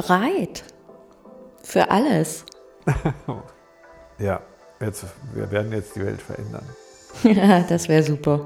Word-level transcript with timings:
bereit 0.00 0.62
für 1.62 1.90
alles. 1.90 2.44
Ja, 4.18 4.40
jetzt, 4.80 5.04
wir 5.34 5.50
werden 5.50 5.72
jetzt 5.72 5.94
die 5.96 6.04
Welt 6.04 6.20
verändern. 6.22 6.64
Ja, 7.22 7.60
das 7.60 7.86
wäre 7.88 8.02
super. 8.02 8.44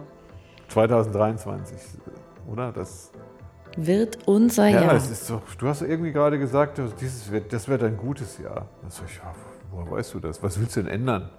2023, 0.69 1.77
oder? 2.51 2.73
Das, 2.73 3.11
Wird 3.77 4.19
unser 4.27 4.67
ja, 4.69 4.83
Jahr. 4.83 4.95
es 4.95 5.09
ist 5.11 5.27
so, 5.29 5.43
du 5.59 5.69
hast 5.69 5.83
irgendwie 5.83 6.11
gerade 6.13 6.39
gesagt, 6.41 6.79
das- 6.79 6.95
dieses 6.97 7.31
wird, 7.31 7.53
das 7.53 7.69
wird 7.69 7.83
ein 7.85 7.97
gutes 7.97 8.39
Jahr. 8.39 8.67
Da 8.83 8.91
sag 8.91 9.07
ich, 9.07 9.21
woher 9.71 9.91
weißt 9.93 10.15
du 10.15 10.21
das? 10.21 10.43
Was 10.43 10.59
willst 10.59 10.75
du 10.77 10.83
denn 10.83 10.91
ändern? 10.93 11.31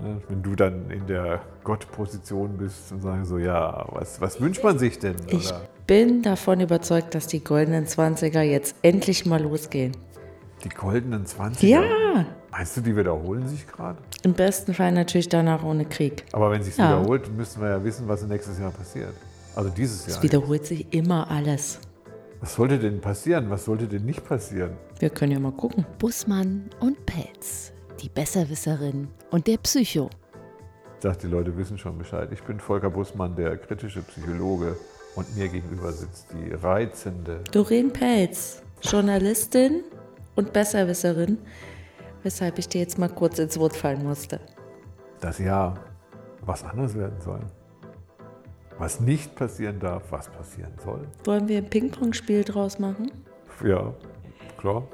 Ne, 0.00 0.20
Wenn 0.28 0.42
du 0.42 0.54
dann 0.54 0.90
in 0.90 1.06
der 1.06 1.40
Gottposition 1.64 2.56
bist 2.56 2.92
und 2.92 3.02
sagst 3.02 3.28
so, 3.30 3.38
ja, 3.38 3.84
was, 3.92 4.20
was 4.20 4.40
wünscht 4.40 4.62
man 4.62 4.78
sich 4.78 4.98
denn? 4.98 5.16
Ich 5.28 5.48
Oder 5.48 5.62
bin 5.86 6.22
davon 6.22 6.60
überzeugt, 6.60 7.14
dass 7.14 7.26
die 7.26 7.42
goldenen 7.42 7.86
20er 7.86 8.42
jetzt 8.42 8.76
endlich 8.82 9.26
mal 9.26 9.42
losgehen. 9.42 9.92
die 10.64 10.68
goldenen 10.68 11.24
20er? 11.26 11.66
Ja, 11.66 11.82
Meinst 12.50 12.76
du, 12.76 12.80
die 12.80 12.96
wiederholen 12.96 13.46
sich 13.48 13.66
gerade? 13.66 13.98
im 14.24 14.32
besten 14.34 14.74
Fall 14.74 14.90
natürlich 14.92 15.28
danach 15.28 15.62
ohne 15.62 15.84
Krieg. 15.84 16.24
Aber 16.32 16.50
wenn 16.50 16.62
sich 16.62 16.76
Ja. 16.76 16.88
wiederholt, 16.98 17.30
müssten 17.36 17.60
wir 17.60 17.68
ja 17.70 17.84
wissen, 17.84 18.08
was 18.08 18.22
nächstes 18.26 18.58
Jahr 18.58 18.70
passiert. 18.72 19.12
Also 19.54 19.70
dieses 19.70 20.06
Es 20.06 20.14
Jahr. 20.14 20.22
wiederholt 20.22 20.64
sich 20.66 20.92
immer 20.92 21.30
alles. 21.30 21.78
Was 22.40 22.54
sollte 22.54 22.78
denn 22.78 23.00
passieren? 23.00 23.50
Was 23.50 23.64
sollte 23.64 23.86
denn 23.88 24.04
nicht 24.04 24.24
passieren? 24.24 24.70
Wir 25.00 25.10
können 25.10 25.32
ja 25.32 25.40
mal 25.40 25.52
gucken. 25.52 25.84
Bussmann 25.98 26.70
und 26.80 27.04
Pelz, 27.06 27.72
die 28.00 28.08
Besserwisserin 28.08 29.08
und 29.30 29.46
der 29.46 29.58
Psycho. 29.58 30.10
Ich 30.94 31.02
dachte, 31.02 31.26
die 31.26 31.32
Leute 31.32 31.56
wissen 31.56 31.78
schon 31.78 31.98
Bescheid. 31.98 32.30
Ich 32.32 32.42
bin 32.42 32.58
Volker 32.58 32.90
Bussmann, 32.90 33.36
der 33.36 33.56
kritische 33.56 34.02
Psychologe. 34.02 34.76
Und 35.14 35.36
mir 35.36 35.48
gegenüber 35.48 35.90
sitzt 35.92 36.26
die 36.32 36.52
reizende. 36.52 37.42
Doreen 37.50 37.92
Pelz, 37.92 38.62
Journalistin 38.82 39.82
und 40.36 40.52
Besserwisserin, 40.52 41.38
weshalb 42.22 42.58
ich 42.58 42.68
dir 42.68 42.80
jetzt 42.80 42.98
mal 42.98 43.08
kurz 43.08 43.38
ins 43.38 43.58
Wort 43.58 43.74
fallen 43.74 44.04
musste. 44.04 44.40
Das 45.20 45.38
Jahr, 45.38 45.78
was 46.42 46.62
anders 46.62 46.94
werden 46.94 47.20
soll. 47.20 47.40
Was 48.78 49.00
nicht 49.00 49.34
passieren 49.34 49.80
darf, 49.80 50.04
was 50.10 50.28
passieren 50.28 50.72
soll. 50.84 51.08
Wollen 51.24 51.48
wir 51.48 51.58
ein 51.58 51.68
Ping-Pong-Spiel 51.68 52.44
draus 52.44 52.78
machen? 52.78 53.10
Ja, 53.64 53.92
klar. 54.56 54.86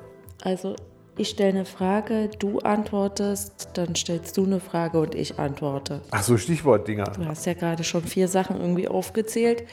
Also, 0.42 0.74
ich 1.16 1.28
stelle 1.30 1.50
eine 1.50 1.64
Frage, 1.64 2.28
du 2.38 2.58
antwortest, 2.60 3.68
dann 3.74 3.94
stellst 3.94 4.36
du 4.36 4.44
eine 4.44 4.60
Frage 4.60 4.98
und 5.00 5.14
ich 5.14 5.38
antworte. 5.38 6.00
Ach 6.10 6.22
so, 6.22 6.36
Stichwortdinger. 6.36 7.04
Du 7.04 7.24
hast 7.26 7.46
ja 7.46 7.54
gerade 7.54 7.84
schon 7.84 8.02
vier 8.02 8.28
Sachen 8.28 8.60
irgendwie 8.60 8.88
aufgezählt, 8.88 9.64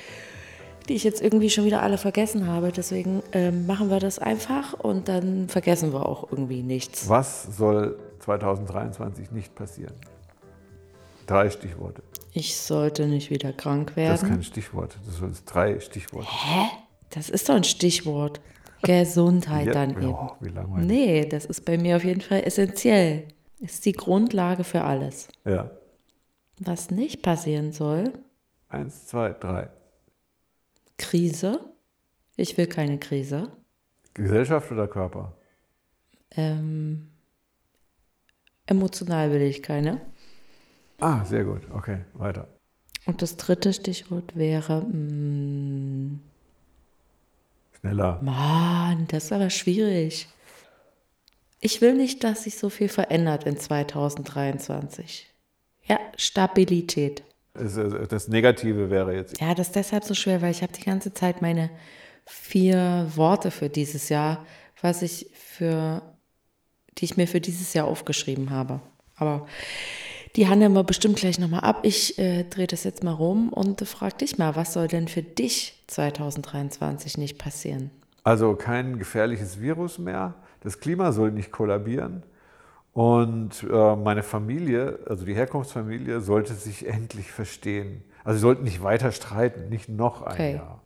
die 0.88 0.94
ich 0.94 1.03
jetzt 1.03 1.22
irgendwie 1.22 1.50
schon 1.50 1.66
wieder 1.66 1.81
alle 1.81 1.97
vergessen 1.97 2.47
habe. 2.47 2.72
Deswegen 2.72 3.23
ähm, 3.31 3.66
machen 3.66 3.89
wir 3.89 4.00
das 4.00 4.19
einfach 4.19 4.73
und 4.73 5.08
dann 5.08 5.50
vergessen 5.50 5.94
wir 5.94 6.06
auch 6.06 6.31
irgendwie 6.31 6.62
nichts. 6.64 7.09
Was 7.09 7.44
soll 7.58 7.97
2023 8.19 9.31
nicht 9.31 9.56
passieren? 9.56 9.94
Drei 11.25 11.50
Stichworte. 11.50 12.03
Ich 12.34 12.56
sollte 12.58 13.08
nicht 13.08 13.30
wieder 13.30 13.52
krank 13.52 13.94
Das 13.95 14.16
ist 14.16 14.23
werden. 14.23 14.30
kein 14.36 14.44
Stichwort. 14.44 14.95
Das 15.06 15.17
sind 15.17 15.42
drei 15.45 15.80
Stichworte. 15.80 16.28
Das 17.09 17.30
ist 17.30 17.50
doch 17.50 17.56
ein 17.56 17.64
Stichwort. 17.64 18.39
Gesundheit 18.81 19.67
Ja, 19.67 19.73
dann 19.73 19.91
eben. 19.91 20.15
wie 20.39 20.49
langweilig. 20.49 20.87
Nee, 20.87 21.25
das 21.25 21.45
ist 21.45 21.65
bei 21.65 21.77
mir 21.77 21.95
auf 21.97 22.03
jeden 22.03 22.21
Fall 22.21 22.43
essentiell. 22.45 23.27
Ist 23.59 23.85
die 23.85 23.91
Grundlage 23.93 24.63
für 24.63 24.83
alles. 24.83 25.27
Ja. 25.45 25.69
Was 26.59 26.91
nicht 26.91 27.21
passieren 27.21 27.71
soll, 27.71 28.13
Eins, 28.69 29.07
zwei, 29.07 29.33
drei. 29.33 29.69
Krise. 30.97 31.59
Ich 32.38 32.57
will 32.57 32.67
keine 32.67 32.99
Krise. 32.99 33.51
Gesellschaft 34.13 34.71
oder 34.71 34.88
Körper? 34.88 35.33
Ähm, 36.31 37.09
emotional 38.66 39.31
will 39.31 39.41
ich 39.41 39.61
keine. 39.61 39.99
Ah, 40.99 41.25
sehr 41.25 41.43
gut. 41.43 41.61
Okay, 41.73 42.05
weiter. 42.13 42.47
Und 43.06 43.22
das 43.22 43.35
dritte 43.35 43.73
Stichwort 43.73 44.35
wäre, 44.35 44.83
mm, 44.83 46.22
Schneller. 47.81 48.19
Mann, 48.22 49.08
das 49.09 49.25
ist 49.25 49.31
aber 49.31 49.50
schwierig. 49.50 50.28
Ich 51.59 51.81
will 51.81 51.94
nicht, 51.94 52.24
dass 52.24 52.44
sich 52.44 52.58
so 52.58 52.69
viel 52.69 52.90
verändert 52.90 53.44
in 53.46 53.58
2023. 53.58 55.28
Ja, 55.84 56.00
Stabilität. 56.16 57.24
Das, 57.53 58.28
Negative 58.28 58.90
wäre 58.90 59.14
jetzt. 59.14 59.42
Ja, 59.42 59.53
das 59.53 59.68
ist 59.68 59.75
deshalb 59.75 60.03
so 60.03 60.14
schwer, 60.14 60.42
weil 60.42 60.52
ich 60.52 60.62
habe 60.62 60.72
die 60.74 60.84
ganze 60.84 61.14
Zeit 61.14 61.42
meine 61.42 61.69
vier 62.25 63.12
Worte 63.16 63.52
für 63.52 63.68
dieses 63.68 64.09
Jahr, 64.09 64.46
was 64.81 65.02
ich 65.02 65.28
für, 65.34 66.02
die 66.98 67.06
ich 67.06 67.18
mir 67.18 67.28
für 67.28 67.42
dieses 67.42 67.74
Jahr 67.74 67.88
aufgeschrieben 67.88 68.52
habe. 68.52 68.80
Aber 69.16 69.48
die 70.36 70.47
handeln 70.47 70.74
wir 70.74 70.84
bestimmt 70.84 71.18
gleich 71.18 71.40
nochmal 71.40 71.62
ab. 71.62 71.80
Ich 71.84 72.18
äh, 72.19 72.44
drehe 72.44 72.68
das 72.68 72.84
jetzt 72.84 73.03
mal 73.03 73.12
rum 73.14 73.50
und 73.50 73.81
frage 73.88 74.18
dich 74.18 74.38
mal, 74.38 74.56
was 74.56 74.74
soll 74.74 74.88
denn 74.88 75.08
für 75.08 75.24
dich 75.24 75.81
2023 75.88 77.18
nicht 77.18 77.38
passieren? 77.38 77.92
Also 78.24 78.56
kein 78.56 79.00
gefährliches 79.00 79.59
Virus 79.59 79.97
mehr. 79.97 80.36
Das 80.62 80.80
Klima 80.80 81.12
soll 81.12 81.31
nicht 81.31 81.52
kollabieren. 81.52 82.24
Und 82.94 83.64
äh, 83.64 83.96
meine 83.96 84.22
Familie, 84.22 85.00
also 85.08 85.25
die 85.25 85.34
Herkunftsfamilie, 85.34 86.19
sollte 86.22 86.53
sich 86.53 86.88
endlich 86.88 87.31
verstehen. 87.31 88.03
Also 88.24 88.38
sie 88.38 88.42
sollten 88.42 88.63
nicht 88.63 88.84
weiter 88.84 89.12
streiten, 89.12 89.69
nicht 89.69 89.90
noch 89.90 90.22
ein 90.22 90.34
Okay. 90.34 90.53
Jahr. 90.56 90.81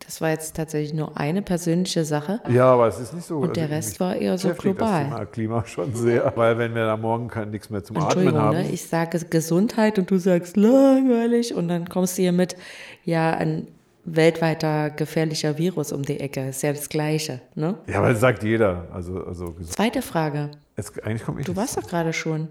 Das 0.00 0.20
war 0.20 0.30
jetzt 0.30 0.56
tatsächlich 0.56 0.94
nur 0.94 1.16
eine 1.16 1.42
persönliche 1.42 2.04
Sache. 2.04 2.40
Ja, 2.48 2.72
aber 2.72 2.88
es 2.88 2.98
ist 2.98 3.14
nicht 3.14 3.26
so. 3.26 3.38
Und 3.38 3.56
der 3.56 3.64
also 3.64 3.74
Rest 3.74 4.00
war 4.00 4.16
eher 4.16 4.36
so 4.38 4.50
global. 4.50 5.04
Das 5.04 5.10
Thema 5.10 5.26
Klima 5.26 5.64
schon 5.64 5.94
sehr, 5.94 6.32
weil 6.36 6.58
wenn 6.58 6.74
wir 6.74 6.86
da 6.86 6.96
morgen 6.96 7.28
kein 7.28 7.50
nichts 7.50 7.70
mehr 7.70 7.84
zum 7.84 7.96
Atmen 7.96 8.34
haben. 8.34 8.58
ne? 8.58 8.70
ich 8.70 8.86
sage 8.86 9.20
Gesundheit 9.30 9.98
und 9.98 10.10
du 10.10 10.18
sagst 10.18 10.56
langweilig 10.56 11.54
und 11.54 11.68
dann 11.68 11.88
kommst 11.88 12.18
du 12.18 12.22
hier 12.22 12.32
mit, 12.32 12.56
ja, 13.04 13.32
ein 13.32 13.68
weltweiter 14.04 14.90
gefährlicher 14.90 15.58
Virus 15.58 15.92
um 15.92 16.02
die 16.02 16.20
Ecke. 16.20 16.48
Ist 16.48 16.62
ja 16.62 16.72
das 16.72 16.88
Gleiche. 16.88 17.40
Ne? 17.54 17.76
Ja, 17.86 17.98
aber 17.98 18.10
das 18.10 18.20
sagt 18.20 18.42
jeder. 18.42 18.88
Also, 18.92 19.24
also 19.24 19.54
Zweite 19.64 20.02
Frage. 20.02 20.50
jetzt, 20.76 21.02
eigentlich 21.04 21.24
komme 21.24 21.40
ich 21.40 21.46
Du 21.46 21.54
warst 21.56 21.76
doch 21.76 21.86
gerade 21.86 22.12
schon. 22.12 22.48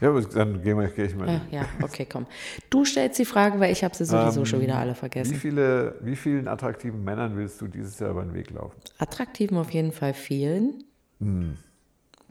Ja, 0.00 0.08
aber 0.10 0.22
dann 0.22 0.60
gehen 0.62 0.78
wir, 0.78 0.88
gehe 0.88 1.06
ich 1.06 1.14
mal. 1.14 1.28
Ah, 1.28 1.40
ja, 1.50 1.64
okay, 1.82 2.06
komm. 2.10 2.26
Du 2.68 2.84
stellst 2.84 3.18
die 3.18 3.24
Frage, 3.24 3.60
weil 3.60 3.72
ich 3.72 3.84
habe 3.84 3.94
sie 3.94 4.04
sowieso 4.04 4.40
Ähm, 4.40 4.46
schon 4.46 4.60
wieder 4.60 4.76
alle 4.78 4.92
Wie, 4.92 4.96
vergessen. 4.96 5.34
viele, 5.36 5.96
wie 6.02 6.16
vielen 6.16 6.48
attraktiven 6.48 7.02
Männern 7.04 7.36
willst 7.36 7.60
du 7.60 7.68
dieses 7.68 7.98
Jahr 8.00 8.10
über 8.10 8.22
den 8.22 8.34
Weg 8.34 8.50
laufen? 8.50 8.76
Attraktiven 8.98 9.56
auf 9.56 9.70
jeden 9.70 9.92
Fall 9.92 10.12
vielen. 10.12 10.84
Hm. 11.20 11.56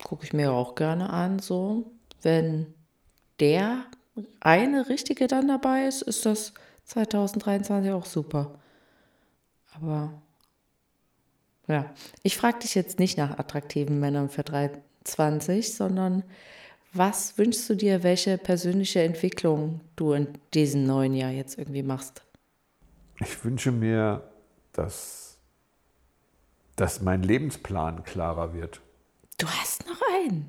Gucke 0.03 0.25
ich 0.25 0.33
mir 0.33 0.51
auch 0.51 0.75
gerne 0.75 1.09
an, 1.09 1.39
so. 1.39 1.91
Wenn 2.21 2.67
der 3.39 3.85
eine 4.41 4.89
Richtige 4.89 5.27
dann 5.27 5.47
dabei 5.47 5.85
ist, 5.87 6.01
ist 6.01 6.25
das 6.25 6.53
2023 6.85 7.91
auch 7.91 8.05
super. 8.05 8.59
Aber 9.75 10.13
ja, 11.67 11.85
ich 12.23 12.37
frage 12.37 12.59
dich 12.59 12.75
jetzt 12.75 12.99
nicht 12.99 13.17
nach 13.17 13.39
attraktiven 13.39 13.99
Männern 13.99 14.29
für 14.29 14.43
23, 14.43 15.73
sondern 15.73 16.23
was 16.93 17.37
wünschst 17.37 17.69
du 17.69 17.75
dir, 17.75 18.03
welche 18.03 18.37
persönliche 18.37 19.01
Entwicklung 19.01 19.81
du 19.95 20.13
in 20.13 20.27
diesem 20.53 20.85
neuen 20.85 21.13
Jahr 21.13 21.31
jetzt 21.31 21.57
irgendwie 21.57 21.83
machst? 21.83 22.23
Ich 23.19 23.43
wünsche 23.43 23.71
mir, 23.71 24.23
dass, 24.73 25.37
dass 26.75 27.01
mein 27.01 27.23
Lebensplan 27.23 28.03
klarer 28.03 28.53
wird. 28.53 28.81
Du 29.37 29.47
hast 29.47 29.85
noch 29.87 29.99
einen, 30.15 30.47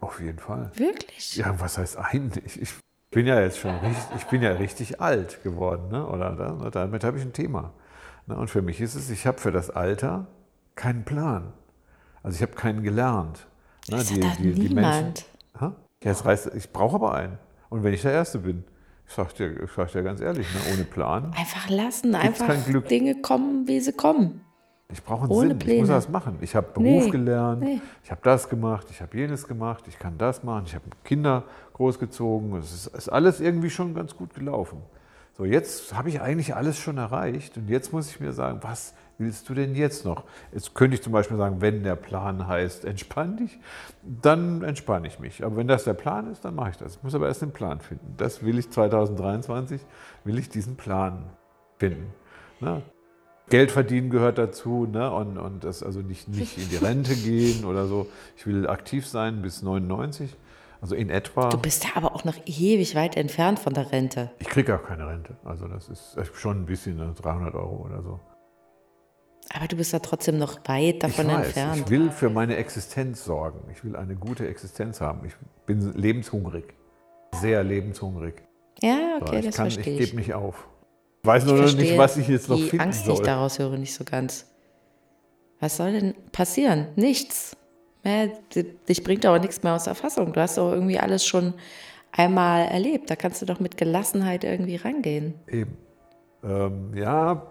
Auf 0.00 0.20
jeden 0.20 0.38
Fall. 0.38 0.70
wirklich? 0.74 1.36
Ja, 1.36 1.58
was 1.60 1.78
heißt 1.78 1.96
eigentlich? 1.96 2.60
Ich 2.60 2.70
bin 3.10 3.26
ja 3.26 3.40
jetzt 3.40 3.58
schon 3.58 3.74
richtig, 3.78 4.04
ich 4.16 4.24
bin 4.24 4.42
ja 4.42 4.52
richtig 4.52 5.00
alt 5.00 5.42
geworden, 5.42 5.88
ne? 5.90 6.06
Oder 6.06 6.36
da- 6.36 6.70
damit 6.70 7.04
habe 7.04 7.18
ich 7.18 7.24
ein 7.24 7.32
Thema. 7.32 7.72
Ne? 8.26 8.36
Und 8.36 8.48
für 8.50 8.60
mich 8.62 8.80
ist 8.80 8.94
es, 8.94 9.08
ich 9.10 9.26
habe 9.26 9.38
für 9.38 9.50
das 9.52 9.70
Alter 9.70 10.26
keinen 10.74 11.04
Plan. 11.04 11.52
Also 12.22 12.36
ich 12.36 12.42
habe 12.42 12.52
keinen 12.52 12.82
gelernt. 12.82 13.46
Ne? 13.88 13.96
Das 13.96 14.10
hat 14.10 14.18
doch 14.22 14.38
niemand. 14.40 15.20
Ha? 15.20 15.37
Ja, 15.60 15.74
das 16.02 16.24
reißt, 16.24 16.54
ich 16.54 16.72
brauche 16.72 16.96
aber 16.96 17.14
einen. 17.14 17.38
Und 17.70 17.82
wenn 17.84 17.92
ich 17.92 18.02
der 18.02 18.12
Erste 18.12 18.38
bin, 18.38 18.64
ich 19.06 19.14
sag 19.14 19.34
dir, 19.34 19.62
ich 19.64 19.70
sag 19.72 19.90
dir 19.92 20.02
ganz 20.02 20.20
ehrlich, 20.20 20.46
ne? 20.54 20.60
ohne 20.74 20.84
Plan, 20.84 21.32
Einfach 21.36 21.68
lassen, 21.70 22.14
einfach 22.14 22.46
kein 22.46 22.64
Glück. 22.64 22.88
Dinge 22.88 23.20
kommen, 23.20 23.66
wie 23.66 23.80
sie 23.80 23.92
kommen. 23.92 24.42
ich 24.92 25.02
brauche 25.02 25.22
einen 25.24 25.32
Ohne 25.32 25.48
Sinn. 25.48 25.58
Ich 25.58 25.64
Pläne. 25.64 25.80
muss 25.80 25.88
das 25.88 26.08
machen. 26.08 26.38
Ich 26.40 26.54
habe 26.54 26.68
Beruf 26.72 27.04
Nee, 27.06 27.10
gelernt, 27.10 27.60
nee. 27.62 27.80
ich 28.04 28.10
habe 28.10 28.20
das 28.22 28.48
gemacht, 28.48 28.86
ich 28.90 29.00
habe 29.02 29.16
jenes 29.16 29.46
gemacht, 29.48 29.84
ich 29.88 29.98
kann 29.98 30.16
das 30.18 30.42
machen, 30.44 30.64
ich 30.66 30.74
habe 30.74 30.84
Kinder 31.04 31.44
großgezogen. 31.74 32.54
Es 32.56 32.72
ist, 32.72 32.86
ist 32.88 33.08
alles 33.08 33.40
irgendwie 33.40 33.70
schon 33.70 33.94
ganz 33.94 34.14
gut 34.16 34.34
gelaufen. 34.34 34.78
So, 35.36 35.44
jetzt 35.44 35.94
habe 35.94 36.08
ich 36.08 36.20
eigentlich 36.20 36.54
alles 36.56 36.78
schon 36.78 36.98
erreicht 36.98 37.56
und 37.56 37.68
jetzt 37.68 37.92
muss 37.92 38.10
ich 38.10 38.20
mir 38.20 38.32
sagen, 38.32 38.58
was 38.62 38.92
willst 39.18 39.48
du 39.48 39.54
denn 39.54 39.74
jetzt 39.74 40.04
noch? 40.04 40.24
Jetzt 40.52 40.74
könnte 40.74 40.94
ich 40.94 41.02
zum 41.02 41.12
Beispiel 41.12 41.36
sagen, 41.36 41.60
wenn 41.60 41.82
der 41.82 41.96
Plan 41.96 42.46
heißt, 42.46 42.84
entspann 42.84 43.36
dich, 43.36 43.58
dann 44.02 44.62
entspanne 44.62 45.08
ich 45.08 45.18
mich. 45.18 45.44
Aber 45.44 45.56
wenn 45.56 45.68
das 45.68 45.84
der 45.84 45.94
Plan 45.94 46.30
ist, 46.30 46.44
dann 46.44 46.54
mache 46.54 46.70
ich 46.70 46.76
das. 46.76 46.96
Ich 46.96 47.02
muss 47.02 47.14
aber 47.14 47.26
erst 47.26 47.42
den 47.42 47.52
Plan 47.52 47.80
finden. 47.80 48.14
Das 48.16 48.44
will 48.44 48.58
ich 48.58 48.70
2023, 48.70 49.80
will 50.24 50.38
ich 50.38 50.48
diesen 50.48 50.76
Plan 50.76 51.24
finden. 51.78 52.14
Ne? 52.60 52.82
Geld 53.50 53.70
verdienen 53.70 54.10
gehört 54.10 54.38
dazu 54.38 54.86
ne? 54.86 55.10
und, 55.10 55.38
und 55.38 55.64
das 55.64 55.82
also 55.82 56.00
nicht, 56.00 56.28
nicht 56.28 56.58
in 56.58 56.68
die 56.68 56.76
Rente 56.76 57.14
gehen 57.14 57.64
oder 57.64 57.86
so. 57.86 58.06
Ich 58.36 58.46
will 58.46 58.68
aktiv 58.68 59.06
sein 59.06 59.42
bis 59.42 59.62
99, 59.62 60.36
also 60.80 60.94
in 60.94 61.10
etwa. 61.10 61.48
Du 61.48 61.58
bist 61.58 61.84
ja 61.84 61.90
aber 61.94 62.14
auch 62.14 62.24
noch 62.24 62.36
ewig 62.46 62.94
weit 62.94 63.16
entfernt 63.16 63.58
von 63.58 63.72
der 63.72 63.90
Rente. 63.90 64.30
Ich 64.38 64.48
kriege 64.48 64.76
auch 64.76 64.82
keine 64.82 65.08
Rente, 65.08 65.36
also 65.44 65.66
das 65.66 65.88
ist 65.88 66.16
schon 66.34 66.62
ein 66.62 66.66
bisschen 66.66 66.96
ne? 66.96 67.14
300 67.20 67.54
Euro 67.54 67.86
oder 67.86 68.02
so. 68.02 68.20
Aber 69.54 69.66
du 69.66 69.76
bist 69.76 69.92
ja 69.92 69.98
trotzdem 70.00 70.38
noch 70.38 70.58
weit 70.66 71.02
davon 71.02 71.26
ich 71.26 71.32
weiß, 71.32 71.46
entfernt. 71.46 71.82
Ich 71.84 71.90
will 71.90 72.10
für 72.10 72.28
meine 72.28 72.56
Existenz 72.56 73.24
sorgen. 73.24 73.60
Ich 73.72 73.82
will 73.84 73.96
eine 73.96 74.14
gute 74.14 74.46
Existenz 74.46 75.00
haben. 75.00 75.26
Ich 75.26 75.34
bin 75.66 75.92
lebenshungrig. 75.94 76.64
Sehr 77.34 77.64
lebenshungrig. 77.64 78.34
Ja, 78.82 79.18
okay, 79.20 79.38
ich 79.40 79.46
das 79.46 79.56
kann, 79.56 79.70
verstehe 79.70 79.94
ich. 79.94 80.00
ich. 80.00 80.06
gebe 80.10 80.18
nicht 80.18 80.34
auf. 80.34 80.68
Ich 81.22 81.26
weiß 81.26 81.44
nur 81.46 81.56
noch 81.56 81.74
nicht, 81.74 81.96
was 81.98 82.16
ich 82.16 82.28
jetzt 82.28 82.48
noch 82.48 82.56
die 82.56 82.64
finden 82.64 82.84
Angst, 82.84 83.06
die 83.06 83.10
ich 83.10 83.16
soll. 83.16 83.24
daraus 83.26 83.58
höre, 83.58 83.76
nicht 83.76 83.94
so 83.94 84.04
ganz. 84.04 84.46
Was 85.60 85.76
soll 85.76 85.92
denn 85.92 86.14
passieren? 86.30 86.88
Nichts. 86.96 87.56
Di- 88.54 88.64
dich 88.88 89.02
bringt 89.02 89.26
aber 89.26 89.38
nichts 89.38 89.62
mehr 89.62 89.74
aus 89.74 89.84
der 89.84 89.94
Fassung. 89.94 90.32
Du 90.32 90.40
hast 90.40 90.56
doch 90.56 90.72
irgendwie 90.72 90.98
alles 90.98 91.26
schon 91.26 91.54
einmal 92.12 92.66
erlebt. 92.66 93.10
Da 93.10 93.16
kannst 93.16 93.42
du 93.42 93.46
doch 93.46 93.60
mit 93.60 93.76
Gelassenheit 93.76 94.44
irgendwie 94.44 94.76
rangehen. 94.76 95.34
Eben. 95.48 95.76
Ähm, 96.44 96.94
ja, 96.94 97.46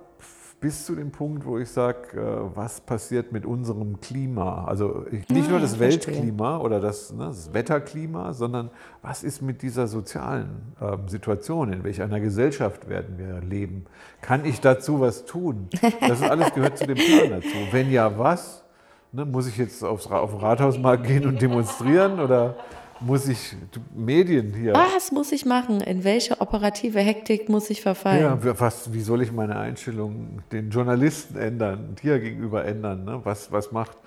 bis 0.60 0.86
zu 0.86 0.96
dem 0.96 1.12
Punkt, 1.12 1.46
wo 1.46 1.60
ich 1.60 1.70
sage, 1.70 2.20
äh, 2.20 2.56
was 2.56 2.82
passiert 2.82 3.32
mit 3.32 3.46
unserem 3.46 4.00
Klima? 4.02 4.66
Also 4.66 5.06
ich, 5.12 5.30
nicht 5.30 5.50
nur 5.50 5.60
das 5.60 5.76
verstehe. 5.76 6.16
Weltklima 6.16 6.58
oder 6.58 6.80
das, 6.80 7.14
ne, 7.14 7.26
das 7.26 7.54
Wetterklima, 7.54 8.34
sondern 8.34 8.72
was 9.04 9.24
ist 9.24 9.42
mit 9.42 9.62
dieser 9.62 9.88
sozialen 9.88 10.74
ähm, 10.82 11.08
Situation? 11.08 11.72
In 11.72 11.84
welch 11.84 12.02
einer 12.02 12.20
Gesellschaft 12.20 12.90
werden 12.90 13.20
wir 13.20 13.40
leben? 13.42 13.86
Kann 14.22 14.46
ich 14.46 14.60
dazu 14.60 15.00
was 15.00 15.26
tun? 15.26 15.70
Das 16.02 16.22
ist 16.22 16.30
alles 16.30 16.52
gehört 16.54 16.78
zu 16.78 16.88
dem 16.88 16.98
Plan 16.98 17.30
dazu. 17.30 17.56
Wenn 17.72 17.92
ja, 17.92 18.18
was? 18.18 18.64
Ne, 19.12 19.26
muss 19.26 19.48
ich 19.48 19.58
jetzt 19.58 19.84
aufs, 19.84 20.08
auf 20.08 20.32
den 20.32 20.40
Rathausmarkt 20.40 21.06
gehen 21.06 21.28
und 21.28 21.42
demonstrieren 21.42 22.20
oder 22.20 22.56
muss 23.02 23.28
ich 23.28 23.56
Medien 23.96 24.54
hier? 24.54 24.74
Was 24.74 25.12
muss 25.12 25.32
ich 25.32 25.46
machen? 25.46 25.82
In 25.82 26.04
welche 26.04 26.42
operative 26.42 27.00
Hektik 27.00 27.50
muss 27.50 27.70
ich 27.70 27.82
verfallen? 27.82 28.22
Ja, 28.22 28.44
wie- 28.44 28.60
was, 28.60 28.94
wie 28.94 29.02
soll 29.02 29.22
ich 29.22 29.32
meine 29.32 29.58
Einstellung 29.58 30.40
den 30.52 30.70
Journalisten 30.70 31.38
ändern, 31.38 31.96
dir 32.02 32.20
gegenüber 32.20 32.66
ändern? 32.66 33.06
Ne? 33.06 33.22
Was, 33.24 33.52
was 33.52 33.72
macht? 33.72 33.98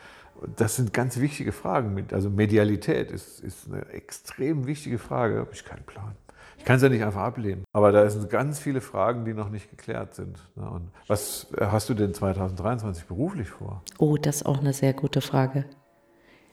Das 0.56 0.76
sind 0.76 0.92
ganz 0.92 1.18
wichtige 1.20 1.52
Fragen. 1.52 1.92
Mit, 1.94 2.12
also 2.12 2.30
Medialität 2.30 3.10
ist, 3.10 3.40
ist 3.40 3.66
eine 3.70 3.86
extrem 3.90 4.66
wichtige 4.66 4.98
Frage. 4.98 5.38
Habe 5.38 5.50
ich 5.52 5.64
keinen 5.64 5.84
Plan. 5.84 6.14
Ich 6.58 6.64
kann 6.66 6.76
es 6.76 6.82
ja 6.82 6.88
nicht 6.90 7.02
einfach 7.02 7.22
ablehnen. 7.22 7.64
Aber 7.72 7.90
da 7.90 8.08
sind 8.10 8.28
ganz 8.28 8.58
viele 8.58 8.82
Fragen, 8.82 9.24
die 9.24 9.32
noch 9.32 9.48
nicht 9.48 9.70
geklärt 9.70 10.14
sind. 10.14 10.36
Ne? 10.56 10.68
Und 10.68 10.88
was 11.08 11.46
hast 11.58 11.88
du 11.88 11.94
denn 11.94 12.12
2023 12.12 13.04
beruflich 13.06 13.48
vor? 13.48 13.82
Oh, 13.98 14.16
das 14.18 14.36
ist 14.36 14.46
auch 14.46 14.58
eine 14.60 14.74
sehr 14.74 14.92
gute 14.92 15.20
Frage. 15.22 15.64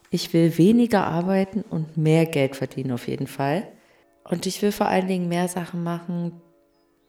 Ich 0.09 0.33
will 0.33 0.57
weniger 0.57 1.05
arbeiten 1.05 1.61
und 1.61 1.97
mehr 1.97 2.25
Geld 2.25 2.55
verdienen 2.55 2.91
auf 2.91 3.07
jeden 3.07 3.27
Fall. 3.27 3.67
Und 4.23 4.45
ich 4.45 4.61
will 4.61 4.71
vor 4.71 4.87
allen 4.87 5.07
Dingen 5.07 5.27
mehr 5.27 5.47
Sachen 5.47 5.83
machen, 5.83 6.41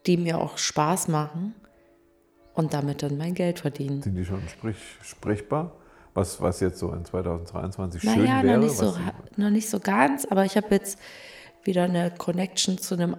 die 0.07 0.17
mir 0.17 0.39
auch 0.39 0.59
Spaß 0.59 1.09
machen 1.09 1.55
und 2.55 2.75
damit 2.75 3.03
dann 3.03 3.17
mein 3.17 3.35
Geld 3.35 3.61
verdienen. 3.61 4.03
Sind 4.03 4.17
die 4.17 4.25
schon 4.25 4.43
sprich, 4.49 4.77
sprechbar? 5.03 5.77
Was, 6.15 6.41
was 6.41 6.59
jetzt 6.61 6.79
so 6.79 6.93
in 6.93 7.05
2023 7.05 8.03
schön 8.03 8.11
Naja, 8.11 8.43
wäre? 8.43 8.57
noch 8.57 8.65
nicht, 8.65 8.77
so, 8.77 8.97
noch 9.37 9.51
nicht 9.51 9.69
so 9.69 9.79
ganz, 9.79 10.25
aber 10.25 10.45
ich 10.45 10.57
habe 10.57 10.69
jetzt 10.71 10.99
wieder 11.63 11.85
eine 11.85 12.11
Connection 12.11 12.79
zu 12.79 12.95
einem 12.95 13.17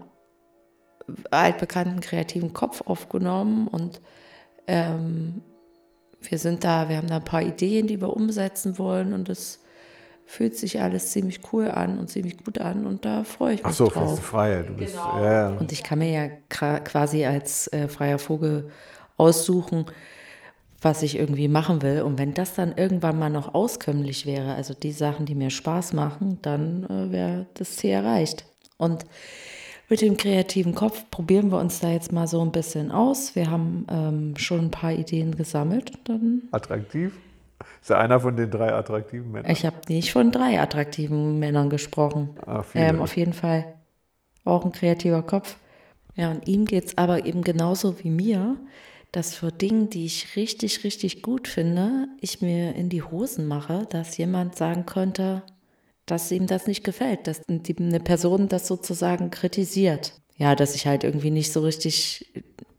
altbekannten 1.31 2.01
kreativen 2.01 2.51
Kopf 2.53 2.81
aufgenommen 2.81 3.67
und 3.67 4.01
ähm, 4.67 5.41
wir 6.21 6.37
sind 6.37 6.63
da, 6.63 6.89
wir 6.89 6.97
haben 6.97 7.07
da 7.07 7.17
ein 7.17 7.23
paar 7.23 7.41
Ideen, 7.41 7.87
die 7.87 8.01
wir 8.01 8.13
umsetzen 8.15 8.77
wollen 8.77 9.13
und 9.13 9.29
es 9.29 9.63
fühlt 10.29 10.55
sich 10.55 10.79
alles 10.79 11.09
ziemlich 11.11 11.39
cool 11.51 11.71
an 11.71 11.97
und 11.97 12.07
ziemlich 12.11 12.37
gut 12.37 12.59
an 12.59 12.85
und 12.85 13.03
da 13.03 13.23
freue 13.23 13.55
ich 13.55 13.63
mich 13.63 13.71
Ach 13.71 13.73
so, 13.75 13.87
drauf. 13.87 14.11
feste 14.11 14.21
Freiheit. 14.21 14.69
Du 14.69 14.73
bist, 14.73 14.93
Genau. 14.93 15.23
ja. 15.23 15.47
Und 15.57 15.71
ich 15.71 15.81
kann 15.81 15.97
mir 15.97 16.11
ja 16.11 16.27
quasi 16.83 17.25
als 17.25 17.67
äh, 17.73 17.87
freier 17.87 18.19
Vogel 18.19 18.69
aussuchen, 19.17 19.85
was 20.83 21.01
ich 21.01 21.17
irgendwie 21.17 21.47
machen 21.47 21.81
will. 21.81 22.03
Und 22.03 22.19
wenn 22.19 22.35
das 22.35 22.53
dann 22.53 22.73
irgendwann 22.77 23.17
mal 23.17 23.31
noch 23.31 23.55
auskömmlich 23.55 24.27
wäre, 24.27 24.53
also 24.53 24.75
die 24.75 24.91
Sachen, 24.91 25.25
die 25.25 25.33
mir 25.33 25.49
Spaß 25.49 25.93
machen, 25.93 26.37
dann 26.43 26.83
äh, 26.83 27.11
wäre 27.11 27.47
das 27.55 27.77
Ziel 27.77 27.89
erreicht. 27.89 28.45
Und 28.77 29.05
mit 29.89 30.01
dem 30.01 30.15
kreativen 30.15 30.75
Kopf 30.75 31.05
probieren 31.09 31.51
wir 31.51 31.57
uns 31.59 31.79
da 31.79 31.89
jetzt 31.89 32.11
mal 32.11 32.27
so 32.27 32.39
ein 32.41 32.51
bisschen 32.51 32.91
aus. 32.91 33.35
Wir 33.35 33.49
haben 33.49 33.87
ähm, 33.89 34.37
schon 34.37 34.65
ein 34.65 34.71
paar 34.71 34.93
Ideen 34.93 35.35
gesammelt. 35.35 35.91
Dann 36.03 36.43
Attraktiv? 36.51 37.13
Ist 37.81 37.89
er 37.89 37.99
einer 37.99 38.19
von 38.19 38.35
den 38.35 38.51
drei 38.51 38.73
attraktiven 38.73 39.31
Männern? 39.31 39.51
ich 39.51 39.65
habe 39.65 39.77
nicht 39.87 40.11
von 40.11 40.31
drei 40.31 40.59
attraktiven 40.59 41.39
Männern 41.39 41.69
gesprochen. 41.69 42.37
Viele. 42.71 42.85
ähm, 42.85 43.01
auf 43.01 43.15
jeden 43.17 43.33
Fall 43.33 43.73
auch 44.45 44.65
ein 44.65 44.71
kreativer 44.71 45.21
Kopf. 45.23 45.57
Ja, 46.15 46.31
und 46.31 46.47
ihm 46.47 46.65
geht 46.65 46.85
es 46.85 46.97
aber 46.97 47.25
eben 47.25 47.43
genauso 47.43 48.03
wie 48.03 48.09
mir, 48.09 48.57
dass 49.11 49.33
für 49.33 49.51
Dinge, 49.51 49.85
die 49.85 50.05
ich 50.05 50.35
richtig, 50.35 50.83
richtig 50.83 51.21
gut 51.21 51.47
finde, 51.47 52.07
ich 52.21 52.41
mir 52.41 52.75
in 52.75 52.89
die 52.89 53.01
Hosen 53.01 53.47
mache, 53.47 53.87
dass 53.89 54.17
jemand 54.17 54.55
sagen 54.55 54.85
könnte, 54.85 55.43
dass 56.05 56.31
ihm 56.31 56.47
das 56.47 56.67
nicht 56.67 56.83
gefällt, 56.83 57.27
dass 57.27 57.41
eine 57.47 57.99
Person 57.99 58.47
das 58.49 58.67
sozusagen 58.67 59.31
kritisiert. 59.31 60.13
Ja, 60.37 60.55
dass 60.55 60.75
ich 60.75 60.87
halt 60.87 61.03
irgendwie 61.03 61.31
nicht 61.31 61.51
so 61.51 61.61
richtig, 61.61 62.31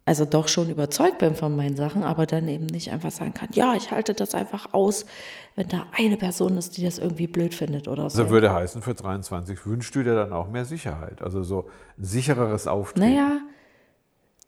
also 0.05 0.25
doch 0.25 0.49
schon 0.49 0.71
überzeugt 0.71 1.19
bin 1.19 1.35
von 1.35 1.55
meinen 1.55 1.77
Sachen, 1.77 2.03
aber 2.03 2.27
dann 2.27 2.49
eben 2.49 2.67
nicht 2.67 2.91
einfach 2.91 3.11
sagen 3.11 3.35
kann, 3.35 3.51
ja, 3.53 3.75
ich 3.75 3.91
halte 3.91 4.15
das 4.15 4.35
einfach 4.35 4.73
aus, 4.73 5.07
wenn 5.57 5.69
da 5.69 5.87
eine 5.93 6.17
Person 6.17 6.57
ist, 6.57 6.77
die 6.77 6.85
das 6.85 6.99
irgendwie 6.99 7.27
blöd 7.27 7.55
findet 7.55 7.87
oder 7.87 8.09
so. 8.11 8.23
Also 8.23 8.31
würde 8.31 8.53
heißen, 8.53 8.83
für 8.83 8.95
23 8.95 9.67
wünschst 9.67 9.95
du 9.95 10.03
dir 10.03 10.15
dann 10.15 10.33
auch 10.33 10.49
mehr 10.49 10.65
Sicherheit. 10.65 11.23
Also 11.23 11.43
so 11.43 11.69
ein 11.99 12.05
sichereres 12.05 12.67
Auftreten. 12.67 13.07
Naja, 13.07 13.41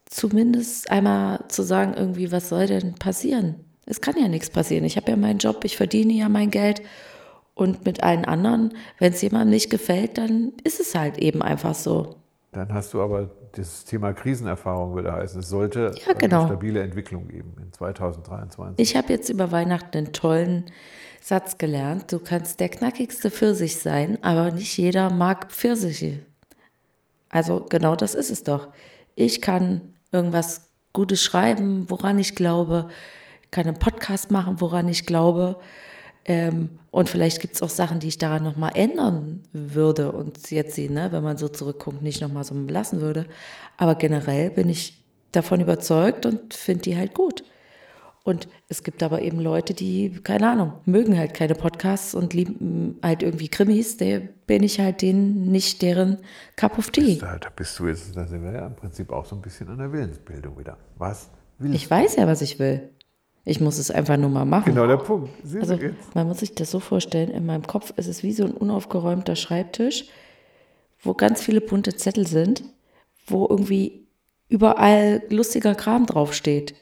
zumindest 0.07 0.91
einmal 0.91 1.45
zu 1.49 1.63
sagen, 1.63 1.95
irgendwie, 1.95 2.33
was 2.33 2.49
soll 2.49 2.67
denn 2.67 2.95
passieren? 2.95 3.57
Es 3.87 4.01
kann 4.01 4.17
ja 4.19 4.29
nichts 4.29 4.51
passieren. 4.51 4.85
Ich 4.85 4.97
habe 4.97 5.11
ja 5.11 5.17
meinen 5.17 5.39
Job, 5.39 5.65
ich 5.65 5.77
verdiene 5.77 6.13
ja 6.13 6.29
mein 6.29 6.51
Geld. 6.51 6.83
Und 7.55 7.85
mit 7.85 8.03
allen 8.03 8.25
anderen, 8.25 8.73
wenn 8.99 9.13
es 9.13 9.21
jemandem 9.21 9.51
nicht 9.51 9.69
gefällt, 9.69 10.17
dann 10.17 10.53
ist 10.65 10.81
es 10.81 10.95
halt 10.95 11.19
eben 11.19 11.43
einfach 11.43 11.75
so. 11.75 12.17
Dann 12.53 12.73
hast 12.73 12.95
du 12.95 13.03
aber 13.03 13.31
das 13.53 13.85
Thema 13.85 14.13
Krisenerfahrung, 14.13 14.95
würde 14.95 15.13
heißen. 15.13 15.41
Es 15.41 15.49
sollte 15.49 15.93
Ja, 16.07 16.15
genau. 16.15 16.41
eine 16.41 16.49
stabile 16.49 16.83
Entwicklung 16.83 17.29
geben 17.29 17.55
in 17.61 17.73
2023. 17.73 18.75
Ich 18.79 18.97
habe 18.97 19.13
jetzt 19.13 19.29
über 19.29 19.53
Weihnachten 19.53 19.97
einen 19.97 20.13
tollen 20.13 20.65
Satz 21.21 21.59
gelernt. 21.59 22.11
Du 22.13 22.19
kannst 22.19 22.61
der 22.61 22.69
knackigste 22.69 23.31
Pfirsich 23.31 23.77
sein, 23.77 24.19
aber 24.23 24.51
nicht 24.51 24.77
jeder 24.77 25.11
mag 25.11 25.53
Pfirsiche. 25.53 26.21
Also 27.29 27.65
genau 27.69 27.97
das 27.97 28.15
ist 28.15 28.31
es 28.31 28.43
doch. 28.43 28.69
Ich 29.15 29.41
kann 29.41 29.95
irgendwas 30.11 30.71
Gutes 30.93 31.23
schreiben, 31.23 31.89
woran 31.89 32.19
ich 32.19 32.35
glaube, 32.35 32.89
kann 33.51 33.67
einen 33.67 33.79
Podcast 33.79 34.31
machen, 34.31 34.61
woran 34.61 34.89
ich 34.89 35.07
glaube. 35.07 35.57
Ähm, 36.25 36.79
und 36.91 37.09
vielleicht 37.09 37.41
gibt 37.41 37.55
es 37.55 37.63
auch 37.63 37.71
Sachen, 37.71 38.01
die 38.01 38.09
ich 38.09 38.19
daran 38.19 38.45
nochmal 38.45 38.73
ändern 38.75 39.43
würde 39.53 40.13
und 40.13 40.51
jetzt 40.51 40.75
sie, 40.75 40.89
ne, 40.89 41.11
wenn 41.11 41.23
man 41.23 41.37
so 41.37 41.49
zurückguckt, 41.49 42.03
nicht 42.03 42.21
nochmal 42.21 42.45
so 42.45 42.55
lassen 42.55 43.01
würde. 43.01 43.27
Aber 43.77 43.95
generell 43.95 44.51
bin 44.51 44.69
ich 44.69 45.03
davon 45.33 45.61
überzeugt 45.61 46.27
und 46.27 46.55
finde 46.55 46.83
die 46.83 46.97
halt 46.97 47.15
gut. 47.15 47.45
Und 48.25 48.47
es 48.69 48.85
gibt 48.85 49.03
aber 49.03 49.23
eben 49.23 49.41
Leute, 49.41 49.75
die, 49.75 50.21
keine 50.23 50.51
Ahnung, 50.51 50.75
mögen 50.85 51.19
halt 51.19 51.35
keine 51.35 51.57
Podcasts 51.57 52.15
und 52.15 52.35
lieben 52.35 52.99
halt 53.03 53.25
irgendwie 53.25 53.49
Krimis. 53.49 53.97
Der 53.97 54.21
bin 54.21 54.63
ich 54.63 54.79
halt 54.79 55.03
denen 55.03 55.51
nicht 55.51 55.83
deren 55.83 56.19
Cup 56.55 56.79
of 56.79 56.91
Tea. 56.91 57.19
Da, 57.19 57.39
da 57.39 57.49
bist 57.51 57.77
du 57.81 57.89
jetzt, 57.89 58.17
da 58.17 58.27
sind 58.27 58.45
wir 58.45 58.53
ja 58.53 58.67
im 58.67 58.77
Prinzip 58.77 59.11
auch 59.11 59.27
so 59.27 59.35
ein 59.35 59.43
bisschen 59.43 59.69
an 59.69 59.79
der 59.79 59.93
Willensbildung 59.93 60.57
wieder. 60.57 60.77
Was 60.99 61.31
willst 61.59 61.75
Ich 61.75 61.91
weiß 61.91 62.15
ja, 62.15 62.29
was 62.29 62.43
ich 62.43 62.61
will. 62.61 62.91
Ich 63.45 63.61
muss 63.61 63.79
es 63.79 63.91
einfach 63.91 64.17
nur 64.17 64.31
mal 64.31 64.45
machen. 64.45 64.73
Genau 64.73 64.87
der 64.87 64.99
Punkt. 64.99 65.31
Siehst 65.43 65.71
Also 65.71 65.79
man 66.15 66.29
muss 66.29 66.39
sich 66.39 66.55
das 66.55 66.71
so 66.71 66.79
vorstellen, 66.79 67.31
in 67.31 67.45
meinem 67.45 67.67
Kopf 67.67 67.93
ist 67.97 68.07
es 68.07 68.23
wie 68.23 68.33
so 68.33 68.45
ein 68.45 68.53
unaufgeräumter 68.53 69.35
Schreibtisch, 69.35 70.05
wo 71.01 71.15
ganz 71.15 71.43
viele 71.43 71.61
bunte 71.61 71.97
Zettel 71.97 72.27
sind, 72.27 72.63
wo 73.27 73.47
irgendwie 73.49 74.07
überall 74.49 75.23
lustiger 75.29 75.75
Kram 75.75 76.07
draufsteht. 76.07 76.75